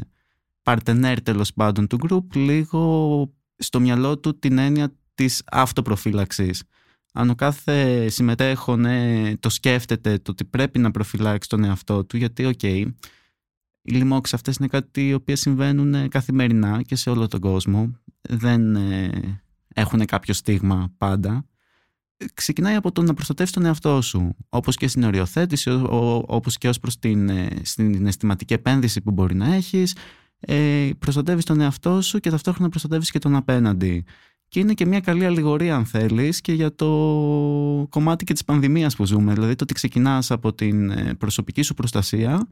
παρτενέρ 0.62 1.22
τέλος 1.22 1.54
πάντων 1.54 1.88
του 1.88 1.98
group 2.08 2.36
λίγο 2.36 3.34
στο 3.56 3.80
μυαλό 3.80 4.20
του 4.20 4.40
την 4.40 4.58
έννοια 4.58 4.96
της 5.14 5.44
αυτοπροφύλαξης. 5.52 6.64
Αν 7.14 7.30
ο 7.30 7.36
κάθε 7.36 8.08
συμμετέχον 8.10 8.86
το 9.40 9.50
σκέφτεται 9.50 10.18
το 10.18 10.32
ότι 10.32 10.46
πρέπει 10.46 10.80
να 10.80 10.92
προφυλάξει 10.92 11.50
τον 11.50 11.64
εαυτό 11.64 12.06
του 12.06 12.18
γιατί 12.18 12.46
οκ, 12.46 12.60
οι 13.84 13.91
λοιμώξεις 13.91 14.34
αυτές 14.34 14.56
είναι 14.56 14.67
κάτι 14.67 15.08
οι 15.08 15.13
οποίες 15.13 15.39
συμβαίνουν 15.39 15.93
ε, 15.93 16.08
καθημερινά 16.08 16.82
και 16.82 16.96
σε 16.96 17.10
όλο 17.10 17.28
τον 17.28 17.39
κόσμο. 17.39 17.91
Δεν 18.22 18.76
ε, 18.76 19.10
έχουν 19.74 20.06
κάποιο 20.06 20.34
στίγμα 20.34 20.93
πάντα. 20.98 21.46
Ξεκινάει 22.34 22.76
από 22.76 22.91
το 22.91 23.02
να 23.02 23.13
προστατεύσει 23.13 23.54
τον 23.54 23.65
εαυτό 23.65 24.02
σου, 24.02 24.36
όπως 24.50 24.76
και 24.76 24.88
στην 24.88 25.04
οριοθέτηση, 25.04 25.69
όπως 26.26 26.58
και 26.58 26.67
ως 26.67 26.80
προς 26.80 27.00
την, 27.00 27.30
ε, 27.30 27.50
στην 27.62 28.06
συναισθηματική 28.06 28.54
επένδυση 28.54 29.02
που 29.02 29.12
μπορεί 29.12 29.36
να 29.36 29.54
έχεις. 29.54 29.96
Ε, 30.39 30.89
προστατεύεις 31.00 31.46
τον 31.46 31.62
εαυτό 31.62 32.02
σου 32.02 32.19
και 32.19 32.30
ταυτόχρονα 32.30 32.69
προστατεύεις 32.69 33.12
και 33.12 33.19
τον 33.19 33.36
απέναντι. 33.36 34.04
Και 34.48 34.60
είναι 34.60 34.74
και 34.74 34.86
μια 34.86 35.00
καλή 35.00 35.26
αλληγορία 35.26 35.76
αν 35.76 35.86
θέλεις 35.86 36.41
και 36.41 36.54
για 36.54 36.76
το 36.76 36.88
κομμάτι 37.89 38.24
και 38.24 38.34
της 38.34 38.43
πανδημίας 38.43 38.96
που 38.96 39.06
ζούμε. 39.06 39.34
Δηλαδή 39.34 39.56
το 39.56 39.63
ότι 39.63 39.74
ξεκινάς 39.74 40.32
από 40.32 40.54
την 40.54 40.93
προσωπική 41.17 41.62
σου 41.62 41.74
προστασία 41.74 42.48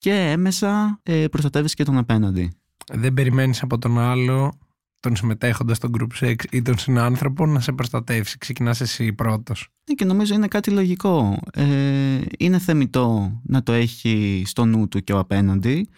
και 0.00 0.12
έμεσα 0.12 1.00
ε, 1.02 1.26
προστατεύεις 1.28 1.74
και 1.74 1.84
τον 1.84 1.98
απέναντι. 1.98 2.52
Δεν 2.92 3.14
περιμένεις 3.14 3.62
από 3.62 3.78
τον 3.78 3.98
άλλο, 3.98 4.58
τον 5.00 5.16
συμμετέχοντας 5.16 5.76
στο 5.76 5.90
group 5.98 6.24
sex 6.24 6.36
ή 6.50 6.62
τον 6.62 6.78
συνάνθρωπο 6.78 7.46
να 7.46 7.60
σε 7.60 7.72
προστατεύσει. 7.72 8.38
Ξεκινάς 8.38 8.80
εσύ 8.80 9.12
πρώτος. 9.12 9.68
Ναι, 9.88 9.94
και 9.94 10.04
νομίζω 10.04 10.34
είναι 10.34 10.48
κάτι 10.48 10.70
λογικό. 10.70 11.38
Ε, 11.52 12.20
είναι 12.38 12.58
θεμητό 12.58 13.40
να 13.42 13.62
το 13.62 13.72
έχει 13.72 14.42
στο 14.46 14.64
νου 14.64 14.88
του 14.88 15.04
και 15.04 15.12
ο 15.12 15.18
απέναντι, 15.18 15.88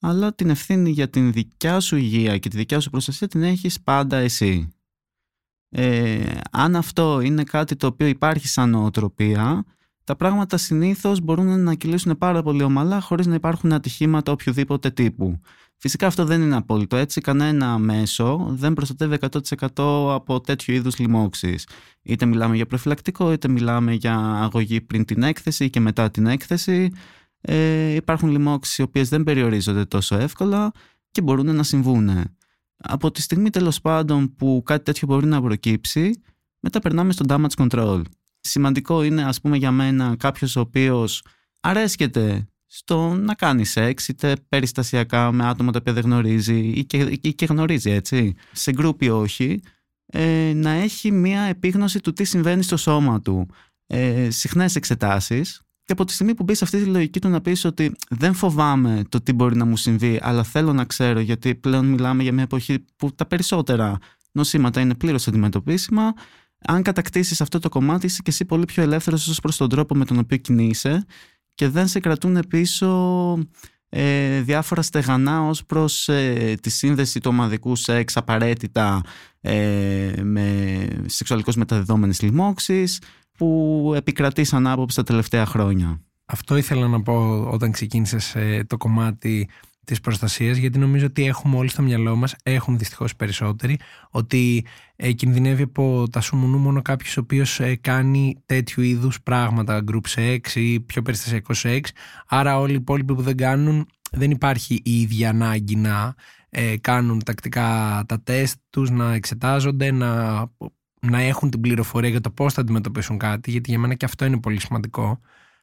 αλλά 0.00 0.34
την 0.34 0.50
ευθύνη 0.50 0.90
για 0.90 1.10
την 1.10 1.32
δικιά 1.32 1.80
σου 1.80 1.96
υγεία 1.96 2.38
και 2.38 2.48
τη 2.48 2.56
δικιά 2.56 2.80
σου 2.80 2.90
προστασία 2.90 3.28
την 3.28 3.42
έχεις 3.42 3.80
πάντα 3.80 4.16
εσύ. 4.16 4.68
Ε, 5.68 6.30
αν 6.50 6.76
αυτό 6.76 7.20
είναι 7.20 7.44
κάτι 7.44 7.76
το 7.76 7.86
οποίο 7.86 8.06
υπάρχει 8.06 8.48
σαν 8.48 8.70
νοοτροπία, 8.70 9.64
τα 10.04 10.16
πράγματα 10.16 10.56
συνήθως 10.56 11.20
μπορούν 11.20 11.62
να 11.62 11.74
κυλήσουν 11.74 12.18
πάρα 12.18 12.42
πολύ 12.42 12.62
ομαλά 12.62 13.00
χωρίς 13.00 13.26
να 13.26 13.34
υπάρχουν 13.34 13.72
ατυχήματα 13.72 14.32
οποιοδήποτε 14.32 14.90
τύπου. 14.90 15.40
Φυσικά 15.76 16.06
αυτό 16.06 16.24
δεν 16.24 16.42
είναι 16.42 16.56
απόλυτο 16.56 16.96
έτσι, 16.96 17.20
κανένα 17.20 17.78
μέσο 17.78 18.46
δεν 18.50 18.72
προστατεύει 18.72 19.16
100% 19.20 20.14
από 20.14 20.40
τέτοιου 20.40 20.74
είδους 20.74 20.98
λοιμώξεις. 20.98 21.66
Είτε 22.02 22.26
μιλάμε 22.26 22.56
για 22.56 22.66
προφυλακτικό, 22.66 23.32
είτε 23.32 23.48
μιλάμε 23.48 23.92
για 23.92 24.16
αγωγή 24.16 24.80
πριν 24.80 25.04
την 25.04 25.22
έκθεση 25.22 25.70
και 25.70 25.80
μετά 25.80 26.10
την 26.10 26.26
έκθεση. 26.26 26.92
Ε, 27.40 27.94
υπάρχουν 27.94 28.28
λοιμώξεις 28.28 28.78
οι 28.78 28.82
οποίες 28.82 29.08
δεν 29.08 29.22
περιορίζονται 29.22 29.84
τόσο 29.84 30.16
εύκολα 30.16 30.72
και 31.10 31.22
μπορούν 31.22 31.54
να 31.54 31.62
συμβούν. 31.62 32.10
Από 32.76 33.10
τη 33.10 33.22
στιγμή 33.22 33.50
τέλος 33.50 33.80
πάντων 33.80 34.34
που 34.34 34.62
κάτι 34.64 34.84
τέτοιο 34.84 35.06
μπορεί 35.08 35.26
να 35.26 35.42
προκύψει, 35.42 36.22
μετά 36.60 36.78
περνάμε 36.78 37.12
στο 37.12 37.24
damage 37.28 37.66
control 37.66 38.02
σημαντικό 38.40 39.02
είναι 39.02 39.24
ας 39.24 39.40
πούμε 39.40 39.56
για 39.56 39.70
μένα 39.70 40.16
κάποιος 40.18 40.56
ο 40.56 40.60
οποίος 40.60 41.24
αρέσκεται 41.60 42.48
στο 42.66 43.14
να 43.14 43.34
κάνει 43.34 43.64
σεξ 43.64 44.08
είτε 44.08 44.36
περιστασιακά 44.48 45.32
με 45.32 45.48
άτομα 45.48 45.72
τα 45.72 45.78
οποία 45.80 45.92
δεν 45.92 46.02
γνωρίζει 46.02 46.58
ή 46.58 46.84
και, 46.84 47.18
ή 47.22 47.34
και 47.34 47.44
γνωρίζει 47.44 47.90
έτσι 47.90 48.34
σε 48.52 48.72
γκρουπ 48.72 49.02
ή 49.02 49.08
όχι 49.08 49.60
ε, 50.06 50.52
να 50.54 50.70
έχει 50.70 51.10
μια 51.12 51.40
επίγνωση 51.40 52.00
του 52.00 52.12
τι 52.12 52.24
συμβαίνει 52.24 52.62
στο 52.62 52.76
σώμα 52.76 53.20
του. 53.20 53.48
Ε, 53.86 54.30
συχνές 54.30 54.76
εξετάσεις. 54.76 55.62
Και 55.84 55.92
από 55.92 56.04
τη 56.04 56.12
στιγμή 56.12 56.34
που 56.34 56.42
μπει 56.42 56.54
σε 56.54 56.64
αυτή 56.64 56.82
τη 56.82 56.84
λογική 56.84 57.20
του 57.20 57.28
να 57.28 57.40
πεις 57.40 57.64
ότι 57.64 57.92
δεν 58.10 58.34
φοβάμαι 58.34 59.02
το 59.08 59.20
τι 59.20 59.32
μπορεί 59.32 59.56
να 59.56 59.64
μου 59.64 59.76
συμβεί 59.76 60.18
αλλά 60.22 60.42
θέλω 60.42 60.72
να 60.72 60.84
ξέρω 60.84 61.20
γιατί 61.20 61.54
πλέον 61.54 61.86
μιλάμε 61.86 62.22
για 62.22 62.32
μια 62.32 62.42
εποχή 62.42 62.84
που 62.96 63.14
τα 63.14 63.26
περισσότερα 63.26 63.98
νοσήματα 64.32 64.80
είναι 64.80 64.94
πλήρως 64.94 65.28
αντιμετωπίσιμα 65.28 66.14
αν 66.66 66.82
κατακτήσεις 66.82 67.40
αυτό 67.40 67.58
το 67.58 67.68
κομμάτι, 67.68 68.06
είσαι 68.06 68.22
και 68.22 68.30
εσύ 68.30 68.44
πολύ 68.44 68.64
πιο 68.64 68.82
ελεύθερος 68.82 69.28
ως 69.28 69.40
προς 69.40 69.56
τον 69.56 69.68
τρόπο 69.68 69.94
με 69.94 70.04
τον 70.04 70.18
οποίο 70.18 70.36
κινείσαι 70.36 71.04
και 71.54 71.68
δεν 71.68 71.88
σε 71.88 72.00
κρατούν 72.00 72.44
πίσω 72.48 73.38
ε, 73.88 74.40
διάφορα 74.40 74.82
στεγανά 74.82 75.46
ως 75.46 75.64
προς 75.64 76.08
ε, 76.08 76.54
τη 76.62 76.70
σύνδεση 76.70 77.20
του 77.20 77.30
ομαδικού 77.32 77.76
σεξ 77.76 78.16
απαραίτητα 78.16 79.02
ε, 79.40 80.12
με 80.22 80.86
σεξουαλικώς 81.06 81.56
μεταδεδόμενες 81.56 82.22
λοιμώξεις 82.22 83.00
που 83.38 83.92
επικρατεί 83.96 84.44
σαν 84.44 84.66
άποψη 84.66 84.96
τα 84.96 85.02
τελευταία 85.02 85.46
χρόνια. 85.46 86.00
Αυτό 86.24 86.56
ήθελα 86.56 86.88
να 86.88 87.02
πω 87.02 87.48
όταν 87.50 87.70
ξεκίνησες 87.70 88.34
ε, 88.34 88.64
το 88.66 88.76
κομμάτι 88.76 89.48
της 89.90 90.00
προστασίας, 90.00 90.56
γιατί 90.56 90.78
νομίζω 90.78 91.06
ότι 91.06 91.26
έχουμε 91.26 91.56
όλοι 91.56 91.68
στο 91.68 91.82
μυαλό 91.82 92.16
μας, 92.16 92.34
έχουν 92.42 92.78
δυστυχώς 92.78 93.16
περισσότεροι, 93.16 93.78
ότι 94.10 94.66
ε, 94.96 95.12
κινδυνεύει 95.12 95.62
από 95.62 96.06
τα 96.10 96.20
σουμουνού 96.20 96.58
μόνο 96.58 96.82
κάποιος 96.82 97.16
ο 97.16 97.20
οποίος 97.20 97.60
ε, 97.60 97.76
κάνει 97.76 98.42
τέτοιου 98.46 98.82
είδους 98.82 99.22
πράγματα, 99.22 99.84
group 99.90 100.14
sex 100.16 100.38
ή 100.54 100.80
πιο 100.80 101.02
περιστασιακό 101.02 101.54
sex. 101.62 101.80
Άρα, 102.28 102.58
όλοι 102.58 102.72
οι 102.72 102.74
υπόλοιποι 102.74 103.14
που 103.14 103.22
δεν 103.22 103.36
κάνουν, 103.36 103.86
δεν 104.10 104.30
υπάρχει 104.30 104.80
η 104.84 105.00
ίδια 105.00 105.28
ανάγκη 105.28 105.76
να 105.76 106.14
ε, 106.50 106.76
κάνουν 106.76 107.22
τακτικά 107.24 108.02
τα 108.08 108.20
τεστ 108.22 108.56
τους, 108.70 108.90
να 108.90 109.12
εξετάζονται, 109.14 109.90
να, 109.90 110.40
να 111.00 111.20
έχουν 111.20 111.50
την 111.50 111.60
πληροφορία 111.60 112.10
για 112.10 112.20
το 112.20 112.30
πώς 112.30 112.52
θα 112.52 112.60
αντιμετωπίσουν 112.60 113.18
κάτι, 113.18 113.50
γιατί 113.50 113.70
για 113.70 113.78
μένα 113.78 113.94
και 113.94 114.04
αυτό 114.04 114.24
είναι 114.24 114.40
πολύ 114.40 114.60
σημαντικό. 114.60 115.20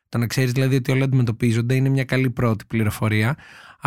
Το 0.09 0.17
να 0.17 0.27
ξέρεις 0.27 0.51
δηλαδή 0.51 0.75
ότι 0.75 0.91
όλα 0.91 1.03
αντιμετωπίζονται 1.03 1.75
είναι 1.75 1.89
μια 1.89 2.03
καλή 2.03 2.29
πρώτη 2.29 2.65
πληροφορία, 2.65 3.35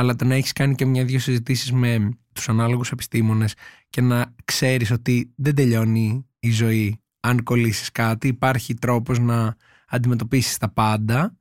αλλά 0.01 0.17
το 0.17 0.25
να 0.25 0.35
έχεις 0.35 0.53
κάνει 0.53 0.75
και 0.75 0.85
μια-δύο 0.85 1.19
συζητήσεις 1.19 1.73
με 1.73 2.19
τους 2.33 2.49
ανάλογους 2.49 2.91
επιστήμονες 2.91 3.55
και 3.91 4.01
να 4.01 4.35
ξέρεις 4.45 4.91
ότι 4.91 5.33
δεν 5.37 5.55
τελειώνει 5.55 6.27
η 6.39 6.51
ζωή 6.51 7.01
αν 7.21 7.43
κολλήσεις 7.43 7.93
κάτι, 7.93 8.29
υπάρχει 8.29 8.75
τρόπος 8.75 9.19
να 9.19 9.57
αντιμετωπίσεις 9.89 10.57
τα 10.57 10.73
πάντα. 10.73 11.37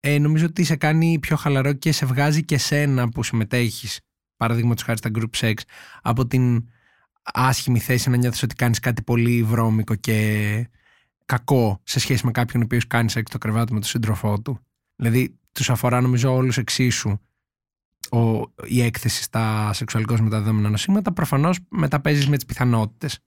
Ε, 0.00 0.18
νομίζω 0.18 0.46
ότι 0.46 0.64
σε 0.64 0.76
κάνει 0.76 1.18
πιο 1.18 1.36
χαλαρό 1.36 1.72
και 1.72 1.92
σε 1.92 2.06
βγάζει 2.06 2.44
και 2.44 2.58
σένα 2.58 3.08
που 3.08 3.22
συμμετέχεις, 3.22 4.00
παραδείγματος 4.36 4.84
χάρη 4.84 4.98
στα 4.98 5.10
group 5.14 5.30
sex, 5.40 5.54
από 6.02 6.26
την 6.26 6.68
άσχημη 7.22 7.78
θέση 7.78 8.10
να 8.10 8.16
νιώθεις 8.16 8.42
ότι 8.42 8.54
κάνεις 8.54 8.78
κάτι 8.78 9.02
πολύ 9.02 9.42
βρώμικο 9.42 9.94
και 9.94 10.68
κακό 11.24 11.80
σε 11.84 12.00
σχέση 12.00 12.26
με 12.26 12.30
κάποιον 12.30 12.62
ο 12.62 12.64
οποίος 12.64 12.86
κάνει 12.86 13.10
σεξ 13.10 13.30
το 13.30 13.38
κρεβάτι 13.38 13.72
με 13.72 13.80
τον 13.80 13.88
σύντροφό 13.88 14.40
του. 14.40 14.58
Δηλαδή, 14.96 15.38
τους 15.52 15.70
αφορά 15.70 16.00
νομίζω 16.00 16.34
όλους 16.34 16.58
εξίσου 16.58 17.18
ο, 18.10 18.52
η 18.64 18.82
έκθεση 18.82 19.22
στα 19.22 19.72
σεξουαλικώς 19.72 20.20
μεταδεδομένα 20.20 20.68
νοσήματα. 20.70 21.12
Προφανώς 21.12 21.58
μεταπέζεις 21.68 22.28
με 22.28 22.36
τις 22.36 22.44
πιθανότητες. 22.44 23.18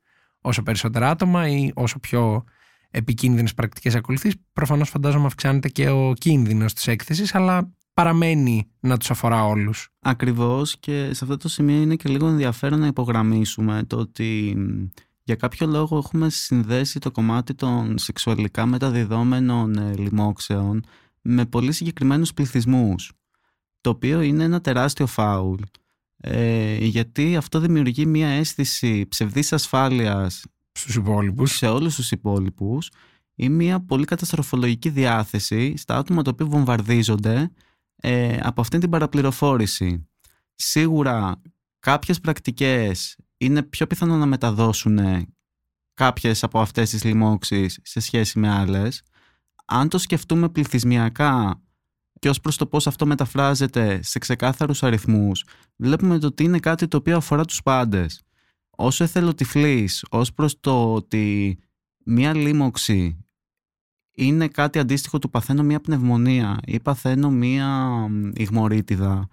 Όσο 0.42 0.64
περισσότερα 0.64 1.10
άτομα 1.10 1.48
ή 1.48 1.72
όσο 1.76 2.00
πιο 2.00 2.44
επικίνδυνες 2.92 3.54
πρακτικές 3.54 3.96
ακολουθείς, 3.96 4.36
προφανώς 4.54 4.90
φαντάζομαι 4.90 5.26
αυξάνεται 5.26 5.70
και 5.70 5.90
ο 5.90 6.14
κίνδυνος 6.14 6.74
της 6.74 6.88
έκθεσης, 6.88 7.36
αλλά 7.36 7.72
παραμένει 7.94 8.70
να 8.80 8.98
τους 8.98 9.12
αφορά 9.12 9.46
όλους. 9.46 9.90
Ακριβώς 10.00 10.80
και 10.80 11.14
σε 11.14 11.24
αυτό 11.24 11.38
το 11.38 11.50
σημείο 11.50 11.82
είναι 11.82 11.96
και 11.96 12.10
λίγο 12.10 12.28
ενδιαφέρον 12.28 12.80
να 12.80 12.88
υπογραμμίσουμε 12.88 13.84
το 13.88 13.98
ότι 13.98 14.58
για 15.24 15.36
κάποιο 15.36 15.68
λόγο 15.68 15.98
έχουμε 15.98 16.30
συνδέσει 16.30 17.00
το 17.00 17.12
κομμάτι 17.12 17.54
των 17.54 17.98
σεξουαλικά 17.98 18.66
μεταδιδόμενων 18.66 19.78
ε, 19.78 19.94
λοιμόξεων 19.98 20.84
με 21.22 21.46
πολύ 21.46 21.72
συγκεκριμένους 21.72 22.34
πληθυσμούς, 22.34 23.12
το 23.88 23.94
οποίο 23.94 24.22
είναι 24.22 24.44
ένα 24.44 24.62
τεράστιο 24.62 25.08
φάουλ, 25.08 25.62
ε, 26.18 26.86
γιατί 26.86 27.36
αυτό 27.36 27.60
δημιουργεί 27.60 28.06
μια 28.06 28.28
αίσθηση 28.28 29.08
ψευδής 29.08 29.54
ασφάλειας 29.54 30.46
στους 30.72 30.96
υπόλοιπους. 30.96 31.56
σε 31.56 31.68
όλους 31.68 31.96
τους 31.96 32.12
υπόλοιπους 32.12 32.90
ή 33.36 33.50
μια 33.50 33.80
πολύ 33.80 34.06
καταστροφολογική 34.06 34.90
διάθεση 34.90 35.78
στα 35.78 35.98
άτομα 35.98 36.22
τα 36.22 36.32
οποία 36.34 36.46
βομβαρδίζονται 36.46 37.52
ε, 37.96 38.38
από 38.42 38.62
αυτή 38.62 38.78
την 38.78 38.90
παραπληροφόρηση. 38.90 40.08
Σίγουρα 40.56 41.42
κάποιες 41.80 42.20
πρακτικές 42.20 43.18
είναι 43.38 43.64
πιο 43.64 43.88
πιθανό 43.88 44.18
να 44.18 44.26
μεταδώσουν 44.26 45.00
κάποιες 45.94 46.44
από 46.44 46.60
αυτές 46.60 46.90
τις 46.90 47.04
λοιμώξεις 47.04 47.80
σε 47.84 48.00
σχέση 48.00 48.40
με 48.40 48.50
άλλες. 48.50 49.04
Αν 49.66 49.90
το 49.90 49.98
σκεφτούμε 49.98 50.50
πληθυσμιακά 50.50 51.62
και 52.20 52.30
ως 52.30 52.40
προς 52.40 52.58
το 52.58 52.66
πώς 52.66 52.88
αυτό 52.88 53.06
μεταφράζεται 53.06 54.00
σε 54.04 54.20
ξεκάθαρους 54.20 54.84
αριθμούς, 54.84 55.46
βλέπουμε 55.76 56.20
ότι 56.24 56.44
είναι 56.44 56.60
κάτι 56.60 56.88
το 56.88 56.98
οποίο 56.98 57.18
αφορά 57.18 57.46
τους 57.46 57.62
πάντες. 57.64 58.22
Όσο 58.70 59.04
εθελοτυφλής 59.04 60.06
ως 60.10 60.34
προς 60.34 60.60
το 60.60 60.94
ότι 60.94 61.58
μία 62.06 62.36
λίμωξη 62.36 63.26
είναι 64.12 64.48
κάτι 64.48 64.80
αντίστοιχο 64.80 65.20
του 65.20 65.30
παθαίνω 65.30 65.64
μία 65.64 65.80
πνευμονία 65.80 66.60
ή 66.66 66.80
παθαίνω 66.80 67.30
μία 67.30 67.98
υγμορίτιδα 68.34 69.28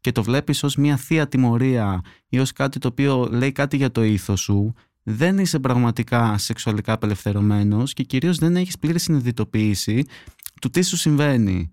και 0.00 0.12
το 0.12 0.22
βλέπεις 0.22 0.62
ως 0.62 0.76
μια 0.76 0.96
θεία 0.96 1.28
τιμωρία 1.28 2.00
ή 2.28 2.38
ως 2.38 2.52
κάτι 2.52 2.78
το 2.78 2.88
οποίο 2.88 3.28
λέει 3.30 3.52
κάτι 3.52 3.76
για 3.76 3.90
το 3.90 4.02
ήθος 4.02 4.40
σου, 4.40 4.74
δεν 5.02 5.38
είσαι 5.38 5.58
πραγματικά 5.58 6.38
σεξουαλικά 6.38 6.92
απελευθερωμένος 6.92 7.92
και 7.92 8.02
κυρίως 8.02 8.38
δεν 8.38 8.56
έχεις 8.56 8.78
πλήρη 8.78 8.98
συνειδητοποίηση 8.98 10.04
του 10.60 10.70
τι 10.70 10.82
σου 10.82 10.96
συμβαίνει. 10.96 11.72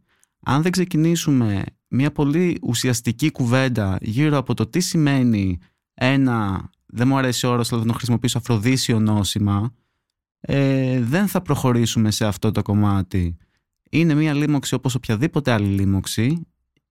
Αν 0.50 0.62
δεν 0.62 0.72
ξεκινήσουμε 0.72 1.64
μια 1.88 2.12
πολύ 2.12 2.58
ουσιαστική 2.62 3.32
κουβέντα 3.32 3.98
γύρω 4.02 4.38
από 4.38 4.54
το 4.54 4.68
τι 4.68 4.80
σημαίνει 4.80 5.60
ένα, 5.94 6.70
δεν 6.86 7.08
μου 7.08 7.18
αρέσει 7.18 7.46
ο 7.46 7.50
όρος 7.50 7.72
αλλά 7.72 7.82
δεν 7.82 7.90
το 7.92 7.98
χρησιμοποιήσω, 7.98 8.38
αφροδίσιο 8.38 9.00
νόσημα, 9.00 9.74
ε, 10.40 11.02
δεν 11.02 11.28
θα 11.28 11.42
προχωρήσουμε 11.42 12.12
σε 12.12 12.26
αυτό 12.26 12.52
το 12.52 12.62
κομμάτι. 12.62 13.38
Είναι 13.90 14.14
μια 14.14 14.34
λίμωξη 14.34 14.74
όπως 14.74 14.96
οποιαδήποτε 14.96 15.52
άλλη 15.52 15.68
λίμωξη 15.68 16.48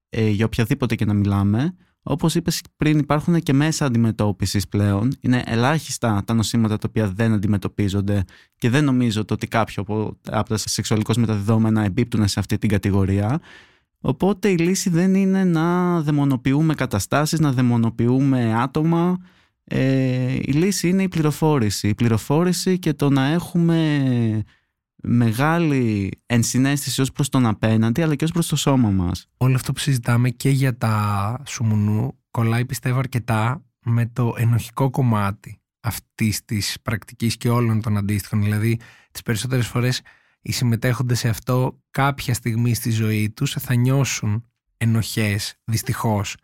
ε, 0.09 0.29
για 0.29 0.45
οποιαδήποτε 0.45 0.95
και 0.95 1.05
να 1.05 1.14
μιλάμε. 1.14 1.77
Όπως 2.09 2.35
είπες 2.35 2.62
πριν 2.77 2.99
υπάρχουν 2.99 3.40
και 3.40 3.53
μέσα 3.53 3.85
αντιμετώπισης 3.85 4.69
πλέον. 4.69 5.12
Είναι 5.21 5.42
ελάχιστα 5.47 6.23
τα 6.27 6.35
νοσήματα 6.35 6.79
τα 6.79 6.87
οποία 6.88 7.09
δεν 7.09 7.33
αντιμετωπίζονται 7.33 8.25
και 8.59 8.71
δεν 8.71 8.85
νομίζω 8.85 9.25
το 9.25 9.35
ότι 9.35 9.47
κάποιο 9.47 9.83
από, 9.83 10.19
από 10.31 10.49
τα 10.49 10.57
σεξουαλικώς 10.57 11.16
μεταδεδομένα 11.16 11.85
εμπίπτουν 11.85 12.29
σε 12.29 12.40
αυτή 12.40 12.59
την 12.59 12.69
κατηγορία. 12.69 13.40
Οπότε 14.01 14.49
η 14.49 14.57
λύση 14.57 14.90
δεν 14.90 15.14
είναι 15.14 15.45
να 15.45 16.01
δαιμονοποιούμε 16.01 16.75
καταστάσεις, 16.75 17.40
να 17.40 17.53
δαιμονοποιούμε 17.53 18.55
άτομα. 18.55 19.19
Ε, 19.64 20.33
η 20.33 20.53
λύση 20.53 20.88
είναι 20.88 21.03
η 21.03 21.09
πληροφόρηση. 21.09 21.88
Η 21.88 21.95
πληροφόρηση 21.95 22.79
και 22.79 22.92
το 22.92 23.11
να 23.11 23.27
έχουμε 23.27 24.45
μεγάλη 25.02 26.11
ενσυναίσθηση 26.26 27.00
ως 27.00 27.12
προς 27.12 27.28
τον 27.28 27.46
απέναντι 27.46 28.02
αλλά 28.02 28.14
και 28.14 28.24
ως 28.24 28.32
προς 28.32 28.46
το 28.46 28.56
σώμα 28.56 28.90
μας. 28.90 29.28
Όλο 29.37 29.54
αυτό 29.54 29.72
που 29.72 29.78
συζητάμε 29.78 30.30
και 30.30 30.50
για 30.50 30.78
τα 30.78 31.42
σουμουνού 31.46 32.18
κολλάει 32.30 32.64
πιστεύω 32.64 32.98
αρκετά 32.98 33.64
με 33.85 34.06
το 34.06 34.35
ενοχικό 34.37 34.90
κομμάτι 34.90 35.61
αυτής 35.80 36.44
της 36.44 36.76
πρακτικής 36.82 37.37
και 37.37 37.48
όλων 37.48 37.80
των 37.80 37.96
αντίστοιχων. 37.96 38.42
Δηλαδή 38.42 38.80
τις 39.11 39.22
περισσότερες 39.22 39.66
φορές 39.66 40.00
οι 40.42 40.52
συμμετέχοντες 40.52 41.18
σε 41.18 41.28
αυτό 41.28 41.80
κάποια 41.90 42.35
στιγμή 42.35 42.74
στη 42.74 42.90
ζωή 42.90 43.30
τους 43.30 43.56
θα 43.59 43.74
νιώσουν 43.74 44.44
ενοχές 44.76 45.54
δυστυχώς 45.64 46.37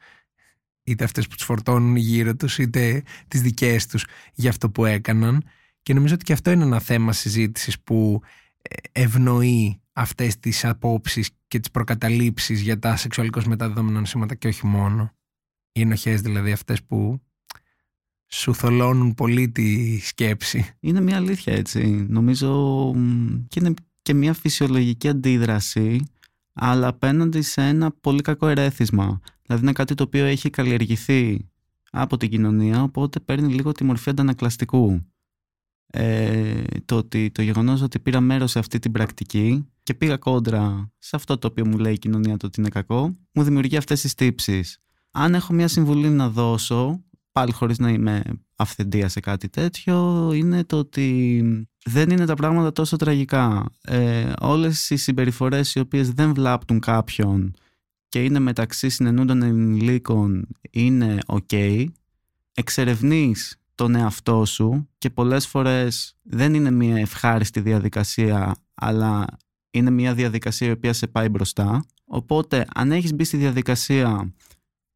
είτε 0.82 1.04
αυτές 1.04 1.28
που 1.28 1.34
τους 1.34 1.44
φορτώνουν 1.44 1.96
γύρω 1.96 2.36
τους 2.36 2.58
είτε 2.58 3.02
τις 3.28 3.42
δικές 3.42 3.86
τους 3.86 4.06
για 4.34 4.50
αυτό 4.50 4.70
που 4.70 4.84
έκαναν 4.84 5.44
και 5.82 5.94
νομίζω 5.94 6.14
ότι 6.14 6.24
και 6.24 6.32
αυτό 6.32 6.50
είναι 6.50 6.64
ένα 6.64 6.80
θέμα 6.80 7.12
συζήτησης 7.12 7.80
που 7.80 8.20
ευνοεί 8.92 9.80
αυτές 9.92 10.38
τις 10.38 10.64
απόψεις 10.64 11.30
και 11.48 11.58
τις 11.60 11.70
προκαταλήψεις 11.70 12.60
για 12.60 12.78
τα 12.78 12.96
σεξουαλικώς 12.96 13.46
μεταδεδομένα 13.46 13.98
νοσήματα 13.98 14.34
και 14.34 14.48
όχι 14.48 14.66
μόνο. 14.66 15.12
Οι 15.72 15.80
ενοχές 15.80 16.20
δηλαδή 16.20 16.52
αυτές 16.52 16.82
που 16.84 17.20
σου 18.26 18.54
θολώνουν 18.54 19.14
πολύ 19.14 19.48
τη 19.50 19.98
σκέψη. 19.98 20.66
Είναι 20.80 21.00
μια 21.00 21.16
αλήθεια 21.16 21.54
έτσι. 21.54 22.06
Νομίζω 22.08 22.92
και 23.48 23.60
είναι 23.60 23.74
και 24.02 24.14
μια 24.14 24.32
φυσιολογική 24.34 25.08
αντίδραση 25.08 26.00
αλλά 26.52 26.88
απέναντι 26.88 27.42
σε 27.42 27.62
ένα 27.62 27.90
πολύ 27.90 28.20
κακό 28.20 28.46
ερέθισμα. 28.46 29.20
Δηλαδή 29.42 29.62
είναι 29.62 29.72
κάτι 29.72 29.94
το 29.94 30.02
οποίο 30.02 30.24
έχει 30.24 30.50
καλλιεργηθεί 30.50 31.48
από 31.90 32.16
την 32.16 32.30
κοινωνία 32.30 32.82
οπότε 32.82 33.20
παίρνει 33.20 33.52
λίγο 33.52 33.72
τη 33.72 33.84
μορφή 33.84 34.10
αντανακλαστικού 34.10 35.11
ε, 35.94 36.62
το, 36.84 36.96
ότι, 36.96 37.30
το 37.30 37.42
γεγονός 37.42 37.82
ότι 37.82 37.98
πήρα 37.98 38.20
μέρος 38.20 38.50
σε 38.50 38.58
αυτή 38.58 38.78
την 38.78 38.92
πρακτική 38.92 39.66
και 39.82 39.94
πήγα 39.94 40.16
κόντρα 40.16 40.92
σε 40.98 41.16
αυτό 41.16 41.38
το 41.38 41.46
οποίο 41.46 41.66
μου 41.66 41.78
λέει 41.78 41.92
η 41.92 41.98
κοινωνία 41.98 42.36
το 42.36 42.46
ότι 42.46 42.60
είναι 42.60 42.68
κακό, 42.68 43.14
μου 43.32 43.42
δημιουργεί 43.42 43.76
αυτές 43.76 44.00
τις 44.00 44.14
τύψεις. 44.14 44.78
Αν 45.10 45.34
έχω 45.34 45.52
μια 45.52 45.68
συμβουλή 45.68 46.08
να 46.08 46.28
δώσω, 46.28 47.04
πάλι 47.32 47.52
χωρίς 47.52 47.78
να 47.78 47.90
είμαι 47.90 48.22
αυθεντία 48.56 49.08
σε 49.08 49.20
κάτι 49.20 49.48
τέτοιο, 49.48 50.30
είναι 50.34 50.64
το 50.64 50.78
ότι 50.78 51.42
δεν 51.84 52.10
είναι 52.10 52.24
τα 52.24 52.34
πράγματα 52.34 52.72
τόσο 52.72 52.96
τραγικά. 52.96 53.70
Ε, 53.82 54.32
όλες 54.40 54.90
οι 54.90 54.96
συμπεριφορές 54.96 55.74
οι 55.74 55.80
οποίες 55.80 56.10
δεν 56.10 56.34
βλάπτουν 56.34 56.80
κάποιον 56.80 57.54
και 58.08 58.24
είναι 58.24 58.38
μεταξύ 58.38 58.88
συνενούντων 58.88 59.42
ενηλίκων 59.42 60.48
είναι 60.70 61.18
ok, 61.26 61.86
εξερευνείς 62.54 63.56
τον 63.82 63.94
εαυτό 63.94 64.44
σου 64.44 64.88
και 64.98 65.10
πολλές 65.10 65.46
φορές 65.46 66.16
δεν 66.22 66.54
είναι 66.54 66.70
μια 66.70 66.96
ευχάριστη 66.96 67.60
διαδικασία 67.60 68.56
αλλά 68.74 69.26
είναι 69.70 69.90
μια 69.90 70.14
διαδικασία 70.14 70.68
η 70.68 70.70
οποία 70.70 70.92
σε 70.92 71.06
πάει 71.06 71.28
μπροστά. 71.28 71.84
Οπότε 72.04 72.66
αν 72.74 72.92
έχεις 72.92 73.14
μπει 73.14 73.24
στη 73.24 73.36
διαδικασία, 73.36 74.34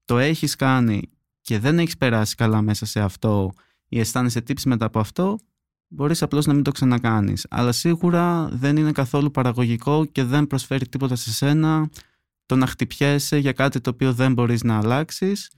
το 0.04 0.18
έχεις 0.18 0.56
κάνει 0.56 1.02
και 1.40 1.58
δεν 1.58 1.78
έχεις 1.78 1.96
περάσει 1.96 2.34
καλά 2.34 2.62
μέσα 2.62 2.86
σε 2.86 3.00
αυτό 3.00 3.52
ή 3.88 4.00
αισθάνεσαι 4.00 4.40
τύψη 4.40 4.68
μετά 4.68 4.84
από 4.84 4.98
αυτό, 4.98 5.38
μπορείς 5.88 6.22
απλώς 6.22 6.46
να 6.46 6.52
μην 6.54 6.62
το 6.62 6.70
ξανακάνεις. 6.70 7.46
Αλλά 7.50 7.72
σίγουρα 7.72 8.48
δεν 8.52 8.76
είναι 8.76 8.92
καθόλου 8.92 9.30
παραγωγικό 9.30 10.04
και 10.04 10.24
δεν 10.24 10.46
προσφέρει 10.46 10.88
τίποτα 10.88 11.16
σε 11.16 11.32
σένα 11.32 11.88
το 12.46 12.56
να 12.56 12.66
χτυπιέσαι 12.66 13.36
για 13.36 13.52
κάτι 13.52 13.80
το 13.80 13.90
οποίο 13.90 14.12
δεν 14.12 14.32
μπορείς 14.32 14.62
να 14.62 14.76
αλλάξεις. 14.76 15.50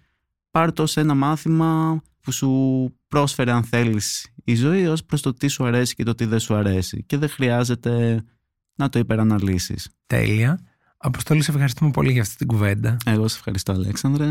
Πάρ' 0.51 0.73
το 0.73 0.87
σε 0.87 1.01
ένα 1.01 1.15
μάθημα 1.15 2.03
που 2.29 2.35
σου 2.35 2.95
πρόσφερε 3.09 3.51
αν 3.51 3.65
θέλεις 3.65 4.33
η 4.45 4.55
ζωή 4.55 4.87
ως 4.87 5.05
προς 5.05 5.23
το 5.23 5.35
τι 5.35 5.49
σου 5.49 5.65
αρέσει 5.65 5.95
και 5.95 6.03
το 6.03 6.15
τι 6.15 6.25
δεν 6.25 6.39
σου 6.39 6.55
αρέσει 6.55 7.05
και 7.07 7.17
δεν 7.17 7.29
χρειάζεται 7.29 8.25
να 8.75 8.89
το 8.89 8.99
υπεραναλύσεις. 8.99 9.91
Τέλεια. 10.07 10.61
Αποστόλη, 10.97 11.43
σε 11.43 11.51
ευχαριστούμε 11.51 11.91
πολύ 11.91 12.13
για 12.13 12.23
αυτή 12.23 12.37
την 12.37 12.47
κουβέντα. 12.47 12.97
Εγώ 13.07 13.29
σε 13.29 13.37
ευχαριστώ, 13.37 13.73
Αλέξανδρε. 13.73 14.25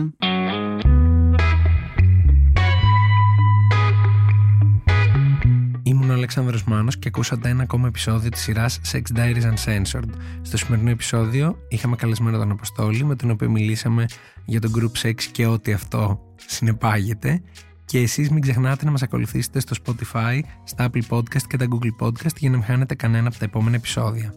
Ήμουν 5.84 6.10
ο 6.10 6.14
Αλέξανδρος 6.14 6.64
Μάνος 6.64 6.98
και 6.98 7.08
ακούσατε 7.08 7.50
ένα 7.50 7.64
ακόμα 7.64 7.88
επεισόδιο 7.88 8.30
της 8.30 8.42
σειράς 8.42 8.80
Sex 8.92 9.18
Diaries 9.18 9.54
Uncensored. 9.54 10.10
Στο 10.42 10.58
σημερινό 10.58 10.90
επεισόδιο 10.90 11.58
είχαμε 11.70 11.96
καλεσμένο 11.96 12.38
τον 12.38 12.52
Αποστόλη 12.52 13.04
με 13.04 13.16
τον 13.16 13.30
οποίο 13.30 13.50
μιλήσαμε 13.50 14.06
για 14.46 14.62
τον 14.62 14.72
group 14.76 15.08
sex 15.08 15.22
και 15.32 15.46
ό,τι 15.46 15.74
αυτό 15.74 16.22
συνεπάγεται 16.36 17.42
και 17.88 18.00
εσείς 18.00 18.30
μην 18.30 18.42
ξεχνάτε 18.42 18.86
να 18.86 18.92
μας 18.92 19.02
ακολουθήσετε 19.02 19.60
στο 19.60 19.76
Spotify, 19.86 20.40
στα 20.64 20.90
Apple 20.90 21.02
Podcast 21.10 21.42
και 21.48 21.58
τα 21.58 21.66
Google 21.70 22.06
Podcast 22.06 22.36
για 22.38 22.50
να 22.50 22.56
μην 22.58 22.66
χάνετε 22.66 22.96
κανένα 22.96 23.28
από 23.28 23.38
τα 23.38 23.46
επόμενα 23.46 23.76
επεισόδια. 23.76 24.34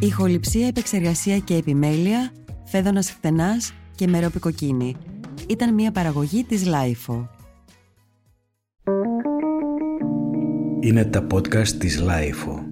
Ηχοληψία, 0.00 0.66
επεξεργασία 0.66 1.38
και 1.38 1.54
επιμέλεια, 1.54 2.32
Φαίδωνας 2.64 3.10
Χτενάς 3.10 3.72
και 3.94 4.06
Μερόπη 4.06 4.45
Κοκκίνη. 4.45 4.96
Ήταν 5.48 5.74
μια 5.74 5.92
παραγωγή 5.92 6.44
της 6.44 6.66
LiFO. 6.66 7.30
Είναι 10.80 11.04
τα 11.04 11.26
podcast 11.32 11.68
της 11.68 12.00
LiFO. 12.00 12.67